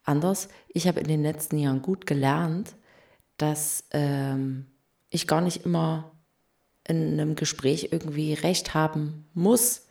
anders. 0.03 0.49
Ich 0.67 0.89
habe 0.89 0.99
in 0.99 1.07
den 1.07 1.23
letzten 1.23 1.59
Jahren 1.59 1.81
gut 1.81 2.07
gelernt, 2.07 2.75
dass 3.37 3.85
ähm, 3.93 4.67
ich 5.11 5.29
gar 5.29 5.41
nicht 5.41 5.65
immer 5.65 6.11
in 6.85 7.13
einem 7.13 7.37
Gespräch 7.37 7.91
irgendwie 7.93 8.35
Recht 8.35 8.75
haben 8.75 9.29
muss, 9.33 9.87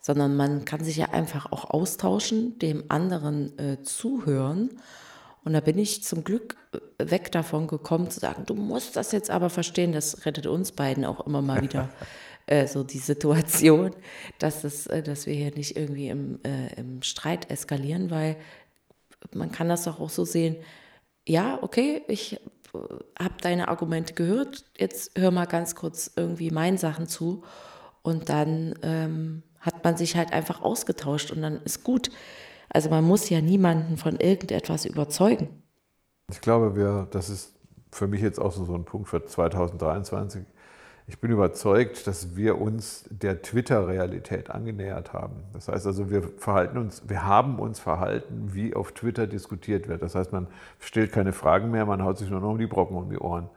sondern 0.00 0.36
man 0.36 0.64
kann 0.64 0.82
sich 0.82 0.96
ja 0.96 1.10
einfach 1.10 1.52
auch 1.52 1.70
austauschen, 1.70 2.58
dem 2.58 2.82
anderen 2.88 3.56
äh, 3.60 3.80
zuhören. 3.84 4.70
Und 5.44 5.52
da 5.52 5.60
bin 5.60 5.78
ich 5.78 6.02
zum 6.02 6.24
Glück 6.24 6.56
äh, 6.72 7.10
weg 7.12 7.30
davon 7.30 7.68
gekommen 7.68 8.10
zu 8.10 8.18
sagen, 8.18 8.44
du 8.44 8.54
musst 8.54 8.96
das 8.96 9.12
jetzt 9.12 9.30
aber 9.30 9.50
verstehen, 9.50 9.92
das 9.92 10.26
rettet 10.26 10.48
uns 10.48 10.72
beiden 10.72 11.04
auch 11.04 11.24
immer 11.28 11.42
mal 11.42 11.62
wieder 11.62 11.90
äh, 12.46 12.66
so 12.66 12.84
die 12.84 12.98
Situation, 12.98 13.90
dass, 14.38 14.64
es, 14.64 14.86
äh, 14.86 15.02
dass 15.02 15.26
wir 15.26 15.34
hier 15.34 15.54
nicht 15.54 15.76
irgendwie 15.76 16.08
im, 16.08 16.40
äh, 16.44 16.74
im 16.74 17.02
Streit 17.02 17.50
eskalieren, 17.50 18.10
weil 18.10 18.36
man 19.32 19.50
kann 19.50 19.68
das 19.68 19.84
doch 19.84 20.00
auch 20.00 20.10
so 20.10 20.24
sehen, 20.24 20.56
ja, 21.26 21.58
okay, 21.62 22.02
ich 22.08 22.40
habe 23.18 23.34
deine 23.40 23.68
Argumente 23.68 24.14
gehört, 24.14 24.64
jetzt 24.76 25.12
hör 25.16 25.30
mal 25.30 25.46
ganz 25.46 25.74
kurz 25.74 26.10
irgendwie 26.16 26.50
meinen 26.50 26.76
Sachen 26.76 27.06
zu 27.06 27.44
und 28.02 28.28
dann 28.28 28.74
ähm, 28.82 29.42
hat 29.60 29.82
man 29.84 29.96
sich 29.96 30.16
halt 30.16 30.32
einfach 30.32 30.60
ausgetauscht 30.60 31.30
und 31.30 31.40
dann 31.40 31.62
ist 31.62 31.84
gut. 31.84 32.10
Also 32.68 32.90
man 32.90 33.04
muss 33.04 33.30
ja 33.30 33.40
niemanden 33.40 33.96
von 33.96 34.16
irgendetwas 34.16 34.84
überzeugen. 34.84 35.62
Ich 36.30 36.40
glaube, 36.40 36.76
wir, 36.76 37.06
das 37.10 37.30
ist 37.30 37.54
für 37.92 38.08
mich 38.08 38.20
jetzt 38.20 38.40
auch 38.40 38.52
so 38.52 38.74
ein 38.74 38.84
Punkt 38.84 39.08
für 39.08 39.24
2023. 39.24 40.44
Ich 41.06 41.18
bin 41.18 41.30
überzeugt, 41.30 42.06
dass 42.06 42.34
wir 42.34 42.58
uns 42.58 43.04
der 43.10 43.42
Twitter-Realität 43.42 44.48
angenähert 44.48 45.12
haben. 45.12 45.36
Das 45.52 45.68
heißt 45.68 45.86
also, 45.86 46.10
wir 46.10 46.22
verhalten 46.38 46.78
uns, 46.78 47.02
wir 47.06 47.24
haben 47.24 47.58
uns 47.58 47.78
verhalten, 47.78 48.50
wie 48.54 48.74
auf 48.74 48.92
Twitter 48.92 49.26
diskutiert 49.26 49.86
wird. 49.86 50.00
Das 50.00 50.14
heißt, 50.14 50.32
man 50.32 50.46
stellt 50.80 51.12
keine 51.12 51.34
Fragen 51.34 51.70
mehr, 51.70 51.84
man 51.84 52.02
haut 52.02 52.16
sich 52.16 52.30
nur 52.30 52.40
noch 52.40 52.50
um 52.50 52.58
die 52.58 52.66
Brocken 52.66 52.96
um 52.96 53.10
die 53.10 53.18
Ohren. 53.18 53.50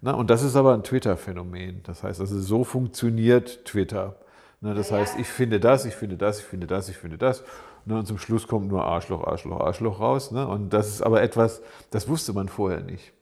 Na, 0.00 0.12
und 0.12 0.30
das 0.30 0.42
ist 0.42 0.56
aber 0.56 0.74
ein 0.74 0.82
Twitter-Phänomen. 0.82 1.82
Das 1.82 2.02
heißt 2.02 2.20
also, 2.20 2.38
so 2.40 2.64
funktioniert 2.64 3.64
Twitter. 3.64 4.16
Na, 4.62 4.72
das 4.72 4.90
heißt, 4.90 5.18
ich 5.18 5.28
finde 5.28 5.60
das, 5.60 5.84
ich 5.84 5.94
finde 5.94 6.16
das, 6.16 6.40
ich 6.40 6.44
finde 6.44 6.66
das, 6.66 6.88
ich 6.88 6.96
finde 6.96 7.18
das. 7.18 7.44
Ne, 7.86 7.98
und 7.98 8.06
zum 8.06 8.18
Schluss 8.18 8.48
kommt 8.48 8.68
nur 8.68 8.84
Arschloch, 8.84 9.26
Arschloch, 9.26 9.60
Arschloch 9.60 10.00
raus. 10.00 10.30
Ne? 10.30 10.46
Und 10.46 10.74
das 10.74 10.88
ist 10.88 11.02
aber 11.02 11.22
etwas, 11.22 11.62
das 11.90 12.08
wusste 12.08 12.34
man 12.34 12.48
vorher 12.48 12.80
nicht. 12.80 13.13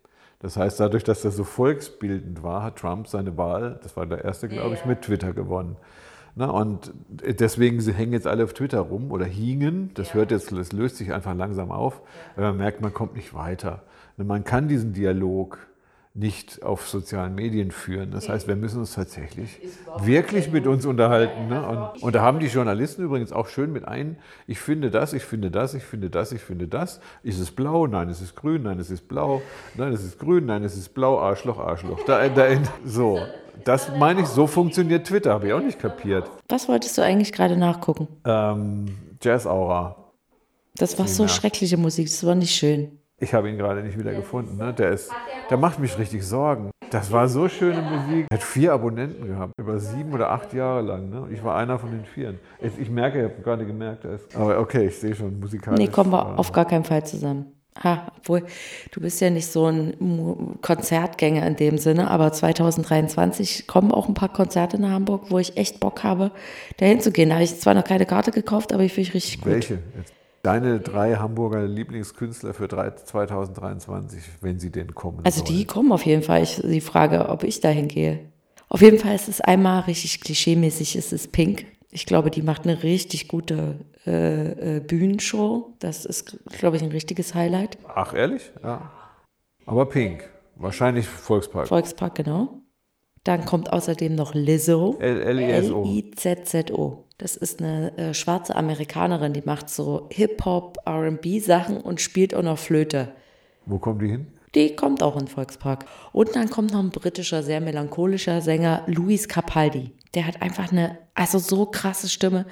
Das 0.42 0.56
heißt, 0.56 0.80
dadurch, 0.80 1.04
dass 1.04 1.22
das 1.22 1.36
so 1.36 1.44
volksbildend 1.44 2.42
war, 2.42 2.64
hat 2.64 2.76
Trump 2.76 3.06
seine 3.06 3.36
Wahl, 3.38 3.78
das 3.82 3.96
war 3.96 4.06
der 4.06 4.24
erste, 4.24 4.48
glaube 4.48 4.74
ich, 4.74 4.84
mit 4.84 5.02
Twitter 5.02 5.32
gewonnen. 5.32 5.76
Na, 6.34 6.46
und 6.46 6.92
deswegen 7.08 7.80
sie 7.80 7.92
hängen 7.92 8.12
jetzt 8.12 8.26
alle 8.26 8.44
auf 8.44 8.54
Twitter 8.54 8.80
rum 8.80 9.12
oder 9.12 9.24
hingen. 9.26 9.90
Das 9.94 10.08
ja. 10.08 10.14
hört 10.14 10.30
jetzt, 10.30 10.50
das 10.50 10.72
löst 10.72 10.96
sich 10.96 11.12
einfach 11.12 11.34
langsam 11.34 11.70
auf, 11.70 12.00
weil 12.36 12.46
man 12.46 12.56
merkt, 12.56 12.80
man 12.80 12.92
kommt 12.92 13.14
nicht 13.14 13.34
weiter. 13.34 13.82
Man 14.16 14.42
kann 14.42 14.66
diesen 14.66 14.92
Dialog 14.92 15.58
nicht 16.14 16.62
auf 16.62 16.88
sozialen 16.88 17.34
Medien 17.34 17.70
führen. 17.70 18.10
Das 18.10 18.28
heißt, 18.28 18.46
wir 18.46 18.56
müssen 18.56 18.80
uns 18.80 18.94
tatsächlich 18.94 19.58
wirklich 20.00 20.52
mit 20.52 20.66
uns 20.66 20.84
unterhalten. 20.84 21.48
Ne? 21.48 21.66
Und, 21.66 22.02
und, 22.02 22.14
da 22.14 22.20
haben 22.20 22.38
die 22.38 22.48
Journalisten 22.48 23.02
übrigens 23.02 23.32
auch 23.32 23.48
schön 23.48 23.72
mit 23.72 23.88
ein, 23.88 24.18
ich 24.46 24.60
finde 24.60 24.90
das, 24.90 25.14
ich 25.14 25.24
finde 25.24 25.50
das, 25.50 25.72
ich 25.72 25.84
finde 25.84 26.10
das, 26.10 26.32
ich 26.32 26.42
finde 26.42 26.68
das. 26.68 27.00
Ist 27.22 27.38
es 27.38 27.50
blau? 27.50 27.86
Nein, 27.86 28.10
es 28.10 28.20
ist 28.20 28.36
grün. 28.36 28.64
Nein, 28.64 28.78
es 28.78 28.90
ist 28.90 29.08
blau. 29.08 29.40
Nein, 29.74 29.92
es 29.92 30.04
ist 30.04 30.18
grün. 30.18 30.44
Nein, 30.46 30.64
es 30.64 30.76
ist 30.76 30.90
blau. 30.90 31.18
Arschloch, 31.18 31.58
Arschloch. 31.58 32.04
Da, 32.04 32.28
da, 32.28 32.46
so, 32.84 33.18
das 33.64 33.90
meine 33.96 34.20
ich, 34.20 34.26
so 34.26 34.46
funktioniert 34.46 35.06
Twitter. 35.06 35.32
Habe 35.32 35.46
ich 35.46 35.52
auch 35.54 35.62
nicht 35.62 35.78
kapiert. 35.78 36.28
Was 36.48 36.68
wolltest 36.68 36.98
du 36.98 37.02
eigentlich 37.02 37.32
gerade 37.32 37.56
nachgucken? 37.56 38.08
Ähm, 38.26 38.98
Jazz 39.22 39.46
Aura. 39.46 39.96
Das 40.74 40.98
war 40.98 41.06
so 41.06 41.28
schreckliche 41.28 41.76
Musik, 41.76 42.06
das 42.06 42.24
war 42.24 42.34
nicht 42.34 42.54
schön. 42.54 42.98
Ich 43.22 43.32
habe 43.34 43.48
ihn 43.48 43.56
gerade 43.56 43.82
nicht 43.82 43.96
wieder 43.96 44.12
gefunden. 44.12 44.56
Ne? 44.56 44.74
Der, 44.74 44.90
ist, 44.90 45.12
der 45.48 45.56
macht 45.56 45.78
mich 45.78 45.96
richtig 45.96 46.26
Sorgen. 46.26 46.72
Das 46.90 47.12
war 47.12 47.28
so 47.28 47.48
schöne 47.48 47.80
Musik. 47.80 48.26
Er 48.28 48.36
hat 48.36 48.42
vier 48.42 48.72
Abonnenten 48.72 49.28
gehabt, 49.28 49.52
über 49.58 49.78
sieben 49.78 50.12
oder 50.12 50.30
acht 50.30 50.52
Jahre 50.52 50.82
lang. 50.82 51.08
Ne? 51.08 51.28
Ich 51.30 51.42
war 51.44 51.56
einer 51.56 51.78
von 51.78 51.92
den 51.92 52.04
vieren. 52.04 52.40
Ich, 52.60 52.76
ich 52.80 52.90
merke, 52.90 53.18
ich 53.18 53.24
habe 53.24 53.42
gerade 53.42 53.64
gemerkt, 53.64 54.04
er 54.04 54.14
ist. 54.14 54.34
Aber 54.34 54.58
okay, 54.58 54.86
ich 54.86 54.98
sehe 54.98 55.14
schon 55.14 55.38
musikalisch. 55.38 55.78
Nee, 55.78 55.86
kommen 55.86 56.10
wir 56.10 56.36
auf 56.36 56.50
gar 56.50 56.64
keinen 56.64 56.82
Fall 56.82 57.06
zusammen. 57.06 57.46
Ha, 57.82 58.12
obwohl, 58.18 58.44
du 58.90 59.00
bist 59.00 59.20
ja 59.20 59.30
nicht 59.30 59.46
so 59.46 59.66
ein 59.66 60.58
Konzertgänger 60.60 61.46
in 61.46 61.54
dem 61.54 61.78
Sinne, 61.78 62.10
aber 62.10 62.32
2023 62.32 63.68
kommen 63.68 63.92
auch 63.92 64.08
ein 64.08 64.14
paar 64.14 64.32
Konzerte 64.32 64.76
in 64.76 64.90
Hamburg, 64.90 65.30
wo 65.30 65.38
ich 65.38 65.56
echt 65.56 65.78
Bock 65.78 66.02
habe, 66.02 66.32
dahin 66.78 67.00
zu 67.00 67.12
gehen. 67.12 67.28
Da 67.28 67.36
habe 67.36 67.44
ich 67.44 67.58
zwar 67.60 67.74
noch 67.74 67.84
keine 67.84 68.04
Karte 68.04 68.32
gekauft, 68.32 68.72
aber 68.72 68.82
ich 68.82 68.92
finde 68.92 69.14
richtig 69.14 69.40
gut. 69.40 69.52
Welche? 69.52 69.78
Deine 70.42 70.80
drei 70.80 71.14
Hamburger 71.14 71.66
Lieblingskünstler 71.66 72.52
für 72.52 72.68
2023, 72.68 74.22
wenn 74.40 74.58
sie 74.58 74.70
denn 74.70 74.92
kommen. 74.92 75.20
Also 75.24 75.44
sollen. 75.44 75.56
die 75.56 75.64
kommen 75.64 75.92
auf 75.92 76.04
jeden 76.04 76.22
Fall. 76.22 76.42
Ich, 76.42 76.60
die 76.60 76.80
Frage, 76.80 77.28
ob 77.28 77.44
ich 77.44 77.60
dahin 77.60 77.86
gehe. 77.86 78.32
Auf 78.68 78.80
jeden 78.80 78.98
Fall 78.98 79.14
ist 79.14 79.28
es 79.28 79.40
einmal 79.40 79.82
richtig 79.82 80.20
klischeemäßig, 80.20 80.96
ist 80.96 81.12
es 81.12 81.28
Pink. 81.28 81.66
Ich 81.92 82.06
glaube, 82.06 82.30
die 82.30 82.42
macht 82.42 82.64
eine 82.64 82.82
richtig 82.82 83.28
gute 83.28 83.76
äh, 84.06 84.78
äh, 84.78 84.80
Bühnenshow. 84.80 85.74
Das 85.78 86.06
ist, 86.06 86.38
glaube 86.58 86.76
ich, 86.76 86.82
ein 86.82 86.90
richtiges 86.90 87.34
Highlight. 87.34 87.78
Ach, 87.86 88.14
ehrlich? 88.14 88.50
Ja. 88.64 88.90
Aber 89.66 89.86
Pink. 89.86 90.28
Wahrscheinlich 90.56 91.06
Volkspark. 91.06 91.68
Volkspark, 91.68 92.16
genau. 92.16 92.62
Dann 93.24 93.44
kommt 93.44 93.72
außerdem 93.72 94.16
noch 94.16 94.34
Lizzo. 94.34 94.96
L-I-Z-Z-O. 94.98 97.04
Das 97.22 97.36
ist 97.36 97.62
eine 97.62 97.96
äh, 97.96 98.14
schwarze 98.14 98.56
Amerikanerin, 98.56 99.32
die 99.32 99.42
macht 99.42 99.70
so 99.70 100.08
Hip-Hop, 100.10 100.78
RB-Sachen 100.88 101.76
und 101.80 102.00
spielt 102.00 102.34
auch 102.34 102.42
noch 102.42 102.58
Flöte. 102.58 103.12
Wo 103.64 103.78
kommt 103.78 104.02
die 104.02 104.08
hin? 104.08 104.26
Die 104.56 104.74
kommt 104.74 105.04
auch 105.04 105.14
in 105.14 105.26
den 105.26 105.28
Volkspark. 105.28 105.84
Und 106.12 106.34
dann 106.34 106.50
kommt 106.50 106.72
noch 106.72 106.80
ein 106.80 106.90
britischer, 106.90 107.44
sehr 107.44 107.60
melancholischer 107.60 108.40
Sänger, 108.40 108.82
Luis 108.88 109.28
Capaldi. 109.28 109.92
Der 110.14 110.26
hat 110.26 110.42
einfach 110.42 110.72
eine, 110.72 110.98
also 111.14 111.38
so 111.38 111.66
krasse 111.66 112.08
Stimme 112.08 112.44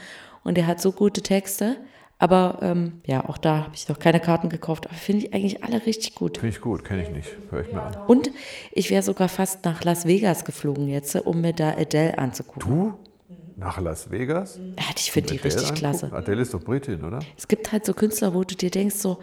und 0.44 0.56
der 0.56 0.68
hat 0.68 0.80
so 0.80 0.92
gute 0.92 1.20
Texte. 1.20 1.76
Aber 2.18 2.60
ähm, 2.62 3.00
ja, 3.04 3.28
auch 3.28 3.38
da 3.38 3.64
habe 3.64 3.74
ich 3.74 3.88
noch 3.88 3.98
keine 3.98 4.20
Karten 4.20 4.50
gekauft. 4.50 4.86
Aber 4.86 4.94
finde 4.94 5.26
ich 5.26 5.34
eigentlich 5.34 5.64
alle 5.64 5.84
richtig 5.84 6.14
gut. 6.14 6.38
Finde 6.38 6.54
ich 6.54 6.60
gut, 6.60 6.84
kenne 6.84 7.02
ich 7.02 7.10
nicht. 7.10 7.28
Hör 7.50 7.62
ich 7.62 7.72
mir 7.72 7.82
an. 7.82 7.96
Und 8.06 8.30
ich 8.70 8.88
wäre 8.90 9.02
sogar 9.02 9.28
fast 9.28 9.64
nach 9.64 9.82
Las 9.82 10.06
Vegas 10.06 10.44
geflogen 10.44 10.86
jetzt, 10.86 11.16
um 11.16 11.40
mir 11.40 11.54
da 11.54 11.70
Adele 11.72 12.18
anzugucken. 12.18 12.70
Du? 12.70 13.09
Nach 13.60 13.78
Las 13.78 14.10
Vegas? 14.10 14.58
Ja, 14.78 14.86
ich 14.96 15.12
finde 15.12 15.34
die 15.34 15.36
richtig 15.36 15.62
angucken? 15.64 15.78
klasse. 15.78 16.12
Adele 16.12 16.40
ist 16.40 16.54
doch 16.54 16.64
Britin, 16.64 17.04
oder? 17.04 17.18
Es 17.36 17.46
gibt 17.46 17.70
halt 17.72 17.84
so 17.84 17.92
Künstler, 17.92 18.32
wo 18.32 18.42
du 18.42 18.54
dir 18.54 18.70
denkst, 18.70 18.96
so, 18.96 19.18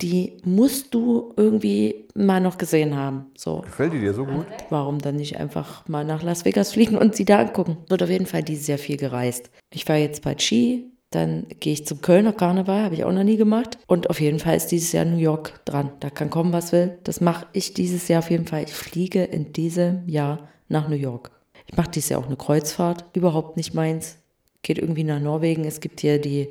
die 0.00 0.38
musst 0.42 0.94
du 0.94 1.34
irgendwie 1.36 2.06
mal 2.14 2.40
noch 2.40 2.56
gesehen 2.56 2.96
haben. 2.96 3.26
So. 3.36 3.60
Gefällt 3.60 3.92
die 3.92 4.00
dir 4.00 4.14
so 4.14 4.24
gut? 4.24 4.46
Warum 4.70 5.00
dann 5.00 5.16
nicht 5.16 5.36
einfach 5.36 5.86
mal 5.86 6.02
nach 6.02 6.22
Las 6.22 6.46
Vegas 6.46 6.72
fliegen 6.72 6.96
und 6.96 7.14
sie 7.14 7.26
da 7.26 7.40
angucken? 7.40 7.76
Wird 7.88 8.02
auf 8.02 8.08
jeden 8.08 8.24
Fall 8.26 8.42
dieses 8.42 8.66
Jahr 8.66 8.78
viel 8.78 8.96
gereist. 8.96 9.50
Ich 9.70 9.86
war 9.86 9.96
jetzt 9.96 10.22
bei 10.22 10.34
Ski, 10.38 10.90
dann 11.10 11.46
gehe 11.60 11.74
ich 11.74 11.86
zum 11.86 12.00
Kölner 12.00 12.32
Karneval, 12.32 12.84
habe 12.84 12.94
ich 12.94 13.04
auch 13.04 13.12
noch 13.12 13.22
nie 13.22 13.36
gemacht. 13.36 13.78
Und 13.86 14.08
auf 14.08 14.18
jeden 14.18 14.38
Fall 14.38 14.56
ist 14.56 14.68
dieses 14.68 14.92
Jahr 14.92 15.04
New 15.04 15.18
York 15.18 15.60
dran. 15.66 15.92
Da 16.00 16.08
kann 16.08 16.30
kommen, 16.30 16.54
was 16.54 16.72
will. 16.72 16.98
Das 17.04 17.20
mache 17.20 17.46
ich 17.52 17.74
dieses 17.74 18.08
Jahr 18.08 18.20
auf 18.20 18.30
jeden 18.30 18.46
Fall. 18.46 18.64
Ich 18.64 18.72
fliege 18.72 19.22
in 19.24 19.52
diesem 19.52 20.08
Jahr 20.08 20.48
nach 20.68 20.88
New 20.88 20.96
York. 20.96 21.30
Ich 21.66 21.76
mache 21.76 21.90
dieses 21.90 22.10
Jahr 22.10 22.20
auch 22.20 22.26
eine 22.26 22.36
Kreuzfahrt. 22.36 23.04
Überhaupt 23.14 23.56
nicht 23.56 23.74
meins. 23.74 24.18
Geht 24.62 24.78
irgendwie 24.78 25.04
nach 25.04 25.20
Norwegen. 25.20 25.64
Es 25.64 25.80
gibt 25.80 26.00
hier 26.00 26.20
die 26.20 26.50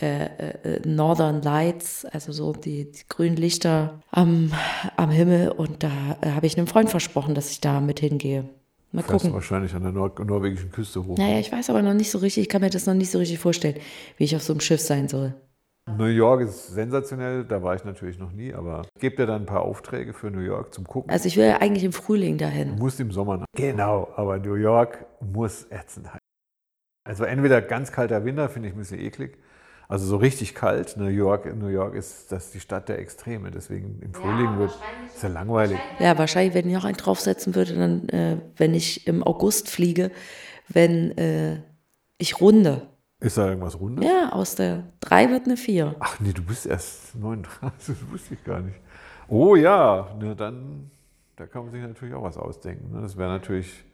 äh, 0.00 0.24
äh, 0.24 0.80
Northern 0.84 1.42
Lights, 1.42 2.04
also 2.06 2.32
so 2.32 2.52
die, 2.52 2.90
die, 2.90 3.02
grünen 3.08 3.36
Lichter 3.36 4.00
am, 4.10 4.52
am 4.96 5.10
Himmel. 5.10 5.50
Und 5.50 5.82
da 5.82 6.18
äh, 6.20 6.30
habe 6.30 6.46
ich 6.46 6.56
einem 6.56 6.66
Freund 6.66 6.90
versprochen, 6.90 7.34
dass 7.34 7.50
ich 7.50 7.60
da 7.60 7.80
mit 7.80 8.00
hingehe. 8.00 8.48
Mal 8.90 9.02
Fährst 9.02 9.22
gucken. 9.22 9.32
wahrscheinlich 9.32 9.74
an 9.74 9.82
der 9.82 9.92
Nor 9.92 10.12
norwegischen 10.24 10.70
Küste 10.70 11.04
hoch. 11.06 11.16
Naja, 11.16 11.38
ich 11.38 11.52
weiß 11.52 11.70
aber 11.70 11.82
noch 11.82 11.94
nicht 11.94 12.10
so 12.10 12.18
richtig, 12.18 12.42
ich 12.42 12.48
kann 12.48 12.60
mir 12.60 12.70
das 12.70 12.86
noch 12.86 12.94
nicht 12.94 13.10
so 13.10 13.18
richtig 13.18 13.38
vorstellen, 13.38 13.76
wie 14.16 14.24
ich 14.24 14.36
auf 14.36 14.42
so 14.42 14.52
einem 14.52 14.60
Schiff 14.60 14.80
sein 14.80 15.08
soll. 15.08 15.34
New 15.96 16.06
York 16.06 16.42
ist 16.42 16.68
sensationell, 16.68 17.44
da 17.44 17.62
war 17.62 17.74
ich 17.74 17.84
natürlich 17.84 18.18
noch 18.18 18.32
nie, 18.32 18.52
aber 18.52 18.82
gebt 18.98 19.18
ihr 19.18 19.26
dann 19.26 19.42
ein 19.42 19.46
paar 19.46 19.62
Aufträge 19.62 20.12
für 20.12 20.30
New 20.30 20.40
York 20.40 20.74
zum 20.74 20.86
Gucken? 20.86 21.10
Also 21.10 21.26
ich 21.28 21.36
will 21.36 21.46
ja 21.46 21.60
eigentlich 21.60 21.84
im 21.84 21.92
Frühling 21.92 22.38
dahin. 22.38 22.76
Du 22.76 22.82
musst 22.82 23.00
im 23.00 23.10
Sommer 23.10 23.38
nach. 23.38 23.46
Genau, 23.56 24.08
aber 24.16 24.38
New 24.38 24.54
York 24.54 25.06
muss 25.20 25.66
ätzend 25.70 26.06
sein. 26.06 26.18
Also 27.04 27.24
entweder 27.24 27.60
ganz 27.60 27.92
kalter 27.92 28.24
Winter, 28.24 28.48
finde 28.48 28.68
ich 28.68 28.74
ein 28.74 28.78
bisschen 28.78 29.00
eklig, 29.00 29.38
also 29.88 30.06
so 30.06 30.16
richtig 30.16 30.54
kalt. 30.54 30.96
New 30.96 31.08
York, 31.08 31.54
New 31.54 31.68
York 31.68 31.94
ist 31.94 32.32
das 32.32 32.50
die 32.50 32.60
Stadt 32.60 32.88
der 32.88 32.98
Extreme. 32.98 33.50
Deswegen 33.50 34.00
im 34.00 34.14
Frühling 34.14 34.46
ja, 34.46 34.58
wird 34.58 34.78
es 35.14 35.20
ja 35.20 35.28
langweilig. 35.28 35.78
Ja, 35.98 36.16
wahrscheinlich, 36.16 36.54
wenn 36.54 36.66
ich 36.66 36.74
noch 36.74 36.84
einen 36.84 36.96
draufsetzen 36.96 37.54
würde, 37.54 37.74
dann, 37.74 38.08
äh, 38.08 38.38
wenn 38.56 38.72
ich 38.72 39.06
im 39.06 39.22
August 39.22 39.68
fliege, 39.68 40.10
wenn 40.68 41.16
äh, 41.18 41.62
ich 42.16 42.40
runde. 42.40 42.88
Ist 43.22 43.38
da 43.38 43.48
irgendwas 43.48 43.78
rundes? 43.78 44.04
Ja, 44.04 44.32
aus 44.32 44.56
der 44.56 44.84
3 45.00 45.30
wird 45.30 45.46
eine 45.46 45.56
4. 45.56 45.94
Ach 46.00 46.18
nee, 46.18 46.32
du 46.32 46.42
bist 46.42 46.66
erst 46.66 47.14
39, 47.14 47.70
das 47.86 48.10
wusste 48.10 48.34
ich 48.34 48.44
gar 48.44 48.60
nicht. 48.60 48.76
Oh 49.28 49.54
ja, 49.54 50.08
ne, 50.18 50.34
dann, 50.34 50.90
da 51.36 51.46
kann 51.46 51.62
man 51.64 51.72
sich 51.72 51.80
natürlich 51.80 52.14
auch 52.14 52.24
was 52.24 52.36
ausdenken. 52.36 52.92
Ne? 52.92 53.00
Das 53.00 53.16
wäre 53.16 53.30
natürlich 53.30 53.84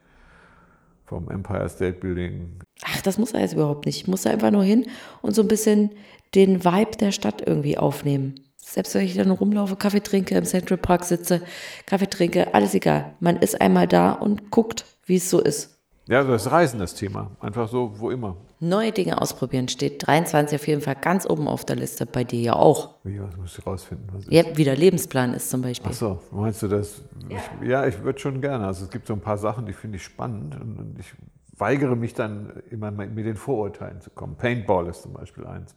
vom 1.05 1.31
Empire 1.31 1.69
State 1.69 1.99
Building. 1.99 2.59
Ach, 2.85 3.01
das 3.03 3.19
muss 3.19 3.33
er 3.33 3.41
jetzt 3.41 3.55
überhaupt 3.55 3.87
nicht. 3.87 3.97
Ich 3.97 4.09
muss 4.09 4.23
da 4.23 4.31
einfach 4.31 4.51
nur 4.51 4.65
hin 4.65 4.87
und 5.23 5.35
so 5.35 5.43
ein 5.43 5.49
bisschen 5.49 5.91
den 6.35 6.65
Vibe 6.65 6.97
der 6.99 7.13
Stadt 7.13 7.47
irgendwie 7.47 7.79
aufnehmen. 7.79 8.35
Selbst 8.57 8.95
wenn 8.95 9.05
ich 9.05 9.15
dann 9.15 9.31
rumlaufe, 9.31 9.77
Kaffee 9.77 10.01
trinke, 10.01 10.37
im 10.37 10.45
Central 10.45 10.77
Park 10.79 11.05
sitze, 11.05 11.41
Kaffee 11.87 12.09
trinke, 12.09 12.55
alles 12.55 12.75
egal. 12.75 13.15
Man 13.21 13.37
ist 13.37 13.61
einmal 13.61 13.87
da 13.87 14.13
und 14.13 14.51
guckt, 14.51 14.85
wie 15.07 15.17
es 15.17 15.31
so 15.31 15.41
ist. 15.41 15.78
Ja, 16.09 16.25
das 16.25 16.51
Reisen 16.51 16.81
das 16.81 16.95
Thema. 16.95 17.31
Einfach 17.39 17.69
so, 17.69 18.01
wo 18.01 18.11
immer. 18.11 18.37
Neue 18.61 18.93
Dinge 18.93 19.21
ausprobieren 19.21 19.69
steht 19.69 20.07
23 20.07 20.59
auf 20.59 20.67
jeden 20.67 20.81
Fall 20.81 20.97
ganz 20.97 21.29
oben 21.29 21.47
auf 21.47 21.67
der 21.67 21.77
Liste, 21.77 22.07
bei 22.07 22.25
dir 22.25 22.41
ja 22.41 22.53
auch. 22.55 22.95
Wie, 23.05 23.21
was 23.21 23.37
musst 23.37 23.59
du 23.59 23.63
rausfinden? 23.63 24.09
Was 24.13 24.25
ja, 24.31 24.43
wie 24.55 24.65
der 24.65 24.77
Lebensplan 24.77 25.35
ist 25.35 25.51
zum 25.51 25.61
Beispiel. 25.61 25.91
Ach 25.93 25.97
so, 25.97 26.19
meinst 26.31 26.63
du 26.63 26.69
das? 26.69 27.03
Ja, 27.29 27.37
ich, 27.37 27.69
ja, 27.69 27.87
ich 27.87 28.03
würde 28.03 28.19
schon 28.19 28.41
gerne. 28.41 28.67
Also 28.67 28.85
es 28.87 28.91
gibt 28.91 29.07
so 29.07 29.13
ein 29.13 29.21
paar 29.21 29.37
Sachen, 29.37 29.67
die 29.67 29.75
finde 29.75 29.97
ich 29.97 30.05
spannend 30.05 30.55
und, 30.55 30.79
und 30.79 30.99
ich 30.99 31.13
weigere 31.59 31.95
mich 31.95 32.15
dann 32.15 32.63
immer 32.71 32.91
mit 32.91 33.27
den 33.27 33.37
Vorurteilen 33.37 34.01
zu 34.01 34.09
kommen. 34.09 34.37
Paintball 34.37 34.87
ist 34.87 35.03
zum 35.03 35.13
Beispiel 35.13 35.47
eins. 35.47 35.75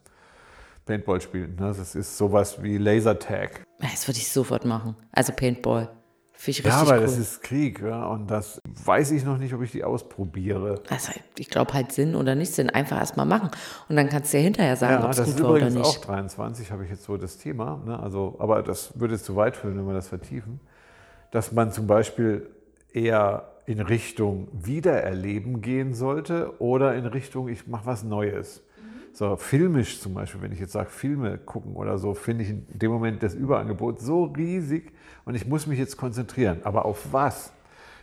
Paintball 0.86 1.20
spielen. 1.20 1.56
Ne? 1.60 1.74
Das 1.78 1.94
ist 1.94 2.18
sowas 2.18 2.64
wie 2.64 2.78
Lasertag. 2.78 3.64
Das 3.80 4.08
würde 4.08 4.20
ich 4.20 4.32
sofort 4.32 4.66
machen. 4.66 4.96
Also 5.12 5.34
Paintball. 5.34 5.90
Finde 6.42 6.60
ich 6.60 6.66
richtig 6.66 6.74
Ja, 6.74 6.82
aber 6.82 6.96
cool. 6.96 7.02
das 7.02 7.20
ist 7.20 7.44
Krieg. 7.44 7.82
Ja? 7.82 8.08
Und 8.08 8.32
das 8.32 8.60
weiß 8.84 9.12
ich 9.12 9.24
noch 9.24 9.38
nicht, 9.38 9.54
ob 9.54 9.62
ich 9.62 9.70
die 9.70 9.84
ausprobiere. 9.84 10.82
also 10.90 11.12
ich 11.38 11.50
glaube 11.52 11.72
halt 11.74 11.92
Sinn 11.92 12.16
oder 12.16 12.34
nicht 12.34 12.52
Sinn. 12.52 12.72
Einfach 12.72 12.98
erstmal 12.98 13.28
machen. 13.28 13.52
Und 13.90 13.96
dann 13.96 14.10
kannst 14.10 14.34
du 14.34 14.38
ja 14.38 14.44
hinterher 14.44 14.76
sagen, 14.76 14.94
Ja, 14.94 15.04
ob 15.06 15.12
es 15.12 15.18
das 15.18 15.28
gut 15.28 15.36
ist 15.36 15.44
war 15.44 15.50
oder 15.52 15.60
übrigens 15.68 15.76
nicht. 15.76 15.86
auch 16.00 16.04
23, 16.04 16.72
habe 16.72 16.84
ich 16.84 16.90
jetzt 16.90 17.04
so 17.04 17.16
das 17.16 17.38
Thema. 17.38 17.80
Ne? 17.86 18.00
Also, 18.00 18.38
aber 18.40 18.64
das 18.64 19.00
würde 19.00 19.20
zu 19.20 19.36
weit 19.36 19.56
führen, 19.56 19.78
wenn 19.78 19.86
wir 19.86 19.94
das 19.94 20.08
vertiefen. 20.08 20.60
Dass 21.30 21.52
man 21.52 21.72
zum 21.72 21.86
Beispiel 21.86 22.50
eher 22.92 23.52
in 23.68 23.80
Richtung 23.80 24.48
Wiedererleben 24.52 25.62
gehen 25.62 25.94
sollte 25.94 26.60
oder 26.60 26.96
in 26.96 27.06
Richtung, 27.06 27.50
ich 27.50 27.68
mache 27.68 27.86
was 27.86 28.02
Neues. 28.04 28.64
So 29.14 29.36
filmisch 29.36 30.00
zum 30.00 30.14
Beispiel, 30.14 30.42
wenn 30.42 30.52
ich 30.52 30.60
jetzt 30.60 30.72
sage, 30.72 30.90
Filme 30.90 31.38
gucken 31.38 31.76
oder 31.76 31.98
so, 31.98 32.14
finde 32.14 32.44
ich 32.44 32.50
in 32.52 32.66
dem 32.70 32.92
Moment 32.92 33.22
das 33.22 33.36
Überangebot 33.36 34.00
so 34.00 34.26
riesig 34.26 34.94
und 35.26 35.36
ich 35.36 35.46
muss 35.46 35.68
mich 35.68 35.80
jetzt 35.80 35.98
konzentrieren. 35.98 36.62
Aber 36.64 36.86
auf 36.86 37.12
was? 37.12 37.52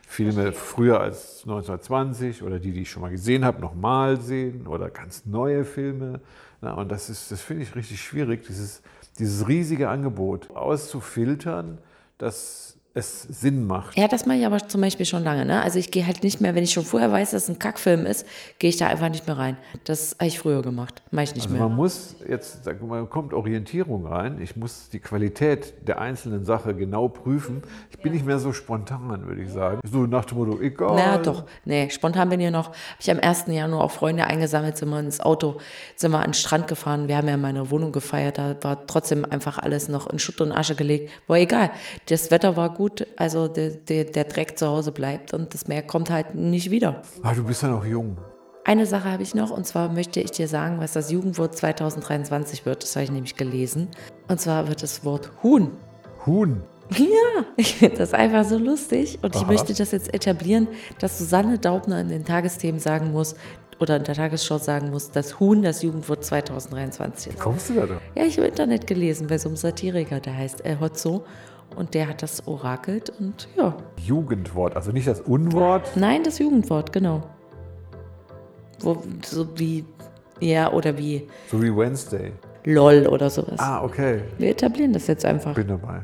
Filme 0.06 0.52
früher 0.52 1.00
als 1.00 1.42
1920 1.42 2.42
oder 2.42 2.58
die, 2.58 2.72
die 2.72 2.80
ich 2.80 2.90
schon 2.90 3.02
mal 3.02 3.10
gesehen 3.10 3.44
habe, 3.44 3.60
nochmal 3.60 4.18
sehen 4.18 4.66
oder 4.66 4.88
ganz 4.88 5.26
neue 5.26 5.66
Filme. 5.66 6.20
Na, 6.62 6.72
und 6.72 6.90
das 6.90 7.10
ist, 7.10 7.30
das 7.30 7.42
finde 7.42 7.62
ich 7.62 7.76
richtig 7.76 8.00
schwierig, 8.00 8.46
dieses, 8.46 8.80
dieses 9.18 9.46
riesige 9.46 9.90
Angebot 9.90 10.50
auszufiltern, 10.50 11.76
dass 12.16 12.77
es 12.98 13.22
Sinn 13.22 13.66
macht. 13.66 13.96
Ja, 13.96 14.08
das 14.08 14.26
mache 14.26 14.38
ich 14.38 14.46
aber 14.46 14.66
zum 14.68 14.80
Beispiel 14.80 15.06
schon 15.06 15.24
lange. 15.24 15.44
Ne? 15.44 15.62
Also 15.62 15.78
ich 15.78 15.90
gehe 15.90 16.06
halt 16.06 16.22
nicht 16.22 16.40
mehr, 16.40 16.54
wenn 16.54 16.64
ich 16.64 16.72
schon 16.72 16.84
vorher 16.84 17.10
weiß, 17.10 17.30
dass 17.30 17.44
es 17.44 17.48
ein 17.48 17.58
Kackfilm 17.58 18.04
ist, 18.06 18.26
gehe 18.58 18.68
ich 18.70 18.76
da 18.76 18.88
einfach 18.88 19.08
nicht 19.08 19.26
mehr 19.26 19.38
rein. 19.38 19.56
Das 19.84 20.16
habe 20.18 20.26
ich 20.28 20.38
früher 20.38 20.62
gemacht. 20.62 21.02
Mache 21.10 21.24
ich 21.24 21.34
nicht 21.34 21.46
Also 21.46 21.56
mehr. 21.56 21.68
man 21.68 21.76
muss 21.76 22.16
jetzt, 22.28 22.66
da 22.66 22.74
kommt 22.74 23.32
Orientierung 23.32 24.06
rein. 24.06 24.40
Ich 24.42 24.56
muss 24.56 24.88
die 24.90 24.98
Qualität 25.00 25.74
der 25.86 26.00
einzelnen 26.00 26.44
Sache 26.44 26.74
genau 26.74 27.08
prüfen. 27.08 27.62
Ich 27.90 27.98
bin 27.98 28.12
nicht 28.12 28.26
mehr 28.26 28.38
so 28.38 28.52
spontan, 28.52 29.26
würde 29.26 29.42
ich 29.42 29.50
sagen. 29.50 29.80
So 29.90 30.06
nach 30.06 30.24
dem 30.24 30.38
Motto, 30.38 30.60
egal. 30.60 30.94
Na 30.96 31.18
doch, 31.18 31.44
nee, 31.64 31.88
spontan 31.90 32.28
bin 32.28 32.40
ich 32.40 32.50
noch. 32.50 32.68
Habe 32.68 32.76
ich 33.00 33.10
am 33.10 33.18
1. 33.20 33.44
Januar 33.48 33.84
auch 33.84 33.90
Freunde 33.90 34.24
eingesammelt, 34.24 34.76
sind 34.76 34.88
wir 34.88 34.98
ins 35.00 35.20
Auto, 35.20 35.58
sind 35.96 36.10
wir 36.12 36.18
an 36.18 36.26
den 36.30 36.34
Strand 36.34 36.66
gefahren. 36.68 37.08
Wir 37.08 37.16
haben 37.16 37.28
ja 37.28 37.34
in 37.34 37.40
meiner 37.40 37.70
Wohnung 37.70 37.92
gefeiert, 37.92 38.38
da 38.38 38.56
war 38.62 38.86
trotzdem 38.86 39.24
einfach 39.24 39.58
alles 39.58 39.88
noch 39.88 40.08
in 40.08 40.18
Schutt 40.18 40.40
und 40.40 40.52
Asche 40.52 40.74
gelegt. 40.74 41.10
War 41.26 41.36
egal. 41.38 41.70
Das 42.06 42.30
Wetter 42.30 42.56
war 42.56 42.72
gut, 42.72 42.87
also 43.16 43.48
der, 43.48 43.70
der, 43.70 44.04
der 44.04 44.24
Dreck 44.24 44.58
zu 44.58 44.66
Hause 44.66 44.92
bleibt 44.92 45.34
und 45.34 45.54
das 45.54 45.66
Meer 45.66 45.82
kommt 45.82 46.10
halt 46.10 46.34
nicht 46.34 46.70
wieder. 46.70 47.02
Ah, 47.22 47.34
du 47.34 47.44
bist 47.44 47.62
ja 47.62 47.68
noch 47.68 47.84
jung. 47.84 48.16
Eine 48.64 48.84
Sache 48.84 49.10
habe 49.10 49.22
ich 49.22 49.34
noch 49.34 49.50
und 49.50 49.66
zwar 49.66 49.90
möchte 49.90 50.20
ich 50.20 50.30
dir 50.30 50.46
sagen, 50.46 50.78
was 50.78 50.92
das 50.92 51.10
Jugendwort 51.10 51.56
2023 51.56 52.66
wird. 52.66 52.82
Das 52.82 52.96
habe 52.96 53.04
ich 53.04 53.10
nämlich 53.10 53.36
gelesen. 53.36 53.88
Und 54.28 54.40
zwar 54.40 54.68
wird 54.68 54.82
das 54.82 55.04
Wort 55.04 55.30
Huhn. 55.42 55.70
Huhn. 56.26 56.62
Ja, 56.96 57.44
ich 57.56 57.74
finde 57.74 57.96
das 57.96 58.14
einfach 58.14 58.44
so 58.44 58.56
lustig 58.56 59.18
und 59.22 59.34
ich 59.34 59.42
Aha. 59.42 59.52
möchte 59.52 59.74
das 59.74 59.90
jetzt 59.90 60.12
etablieren, 60.14 60.68
dass 60.98 61.18
Susanne 61.18 61.58
Daubner 61.58 62.00
in 62.00 62.08
den 62.08 62.24
Tagesthemen 62.24 62.80
sagen 62.80 63.12
muss 63.12 63.36
oder 63.80 63.96
in 63.96 64.04
der 64.04 64.14
Tagesschau 64.14 64.58
sagen 64.58 64.90
muss, 64.90 65.10
dass 65.10 65.38
Huhn 65.38 65.62
das 65.62 65.82
Jugendwort 65.82 66.24
2023 66.24 67.34
ist. 67.34 67.40
Kommst 67.40 67.70
du 67.70 67.74
da 67.74 67.86
drauf? 67.86 68.00
Ja, 68.14 68.24
ich 68.24 68.36
habe 68.36 68.46
im 68.46 68.50
Internet 68.50 68.86
gelesen 68.86 69.26
bei 69.26 69.38
so 69.38 69.48
einem 69.48 69.56
Satiriker, 69.56 70.20
der 70.20 70.36
heißt 70.36 70.64
El 70.64 70.80
Hotzo 70.80 71.24
und 71.76 71.94
der 71.94 72.08
hat 72.08 72.22
das 72.22 72.46
orakelt 72.46 73.12
und 73.18 73.48
ja. 73.56 73.76
Jugendwort, 74.04 74.76
also 74.76 74.92
nicht 74.92 75.06
das 75.06 75.20
Unwort. 75.20 75.90
Nein, 75.96 76.22
das 76.24 76.38
Jugendwort, 76.38 76.92
genau. 76.92 77.22
Wo, 78.80 79.02
so 79.24 79.58
wie, 79.58 79.84
ja, 80.40 80.72
oder 80.72 80.96
wie 80.98 81.28
So 81.50 81.62
wie 81.62 81.74
Wednesday. 81.74 82.32
LOL 82.64 83.06
oder 83.06 83.30
sowas. 83.30 83.58
Ah, 83.58 83.82
okay. 83.82 84.22
Wir 84.38 84.50
etablieren 84.50 84.92
das 84.92 85.06
jetzt 85.06 85.24
einfach. 85.24 85.54
Bin 85.54 85.68
dabei. 85.68 86.00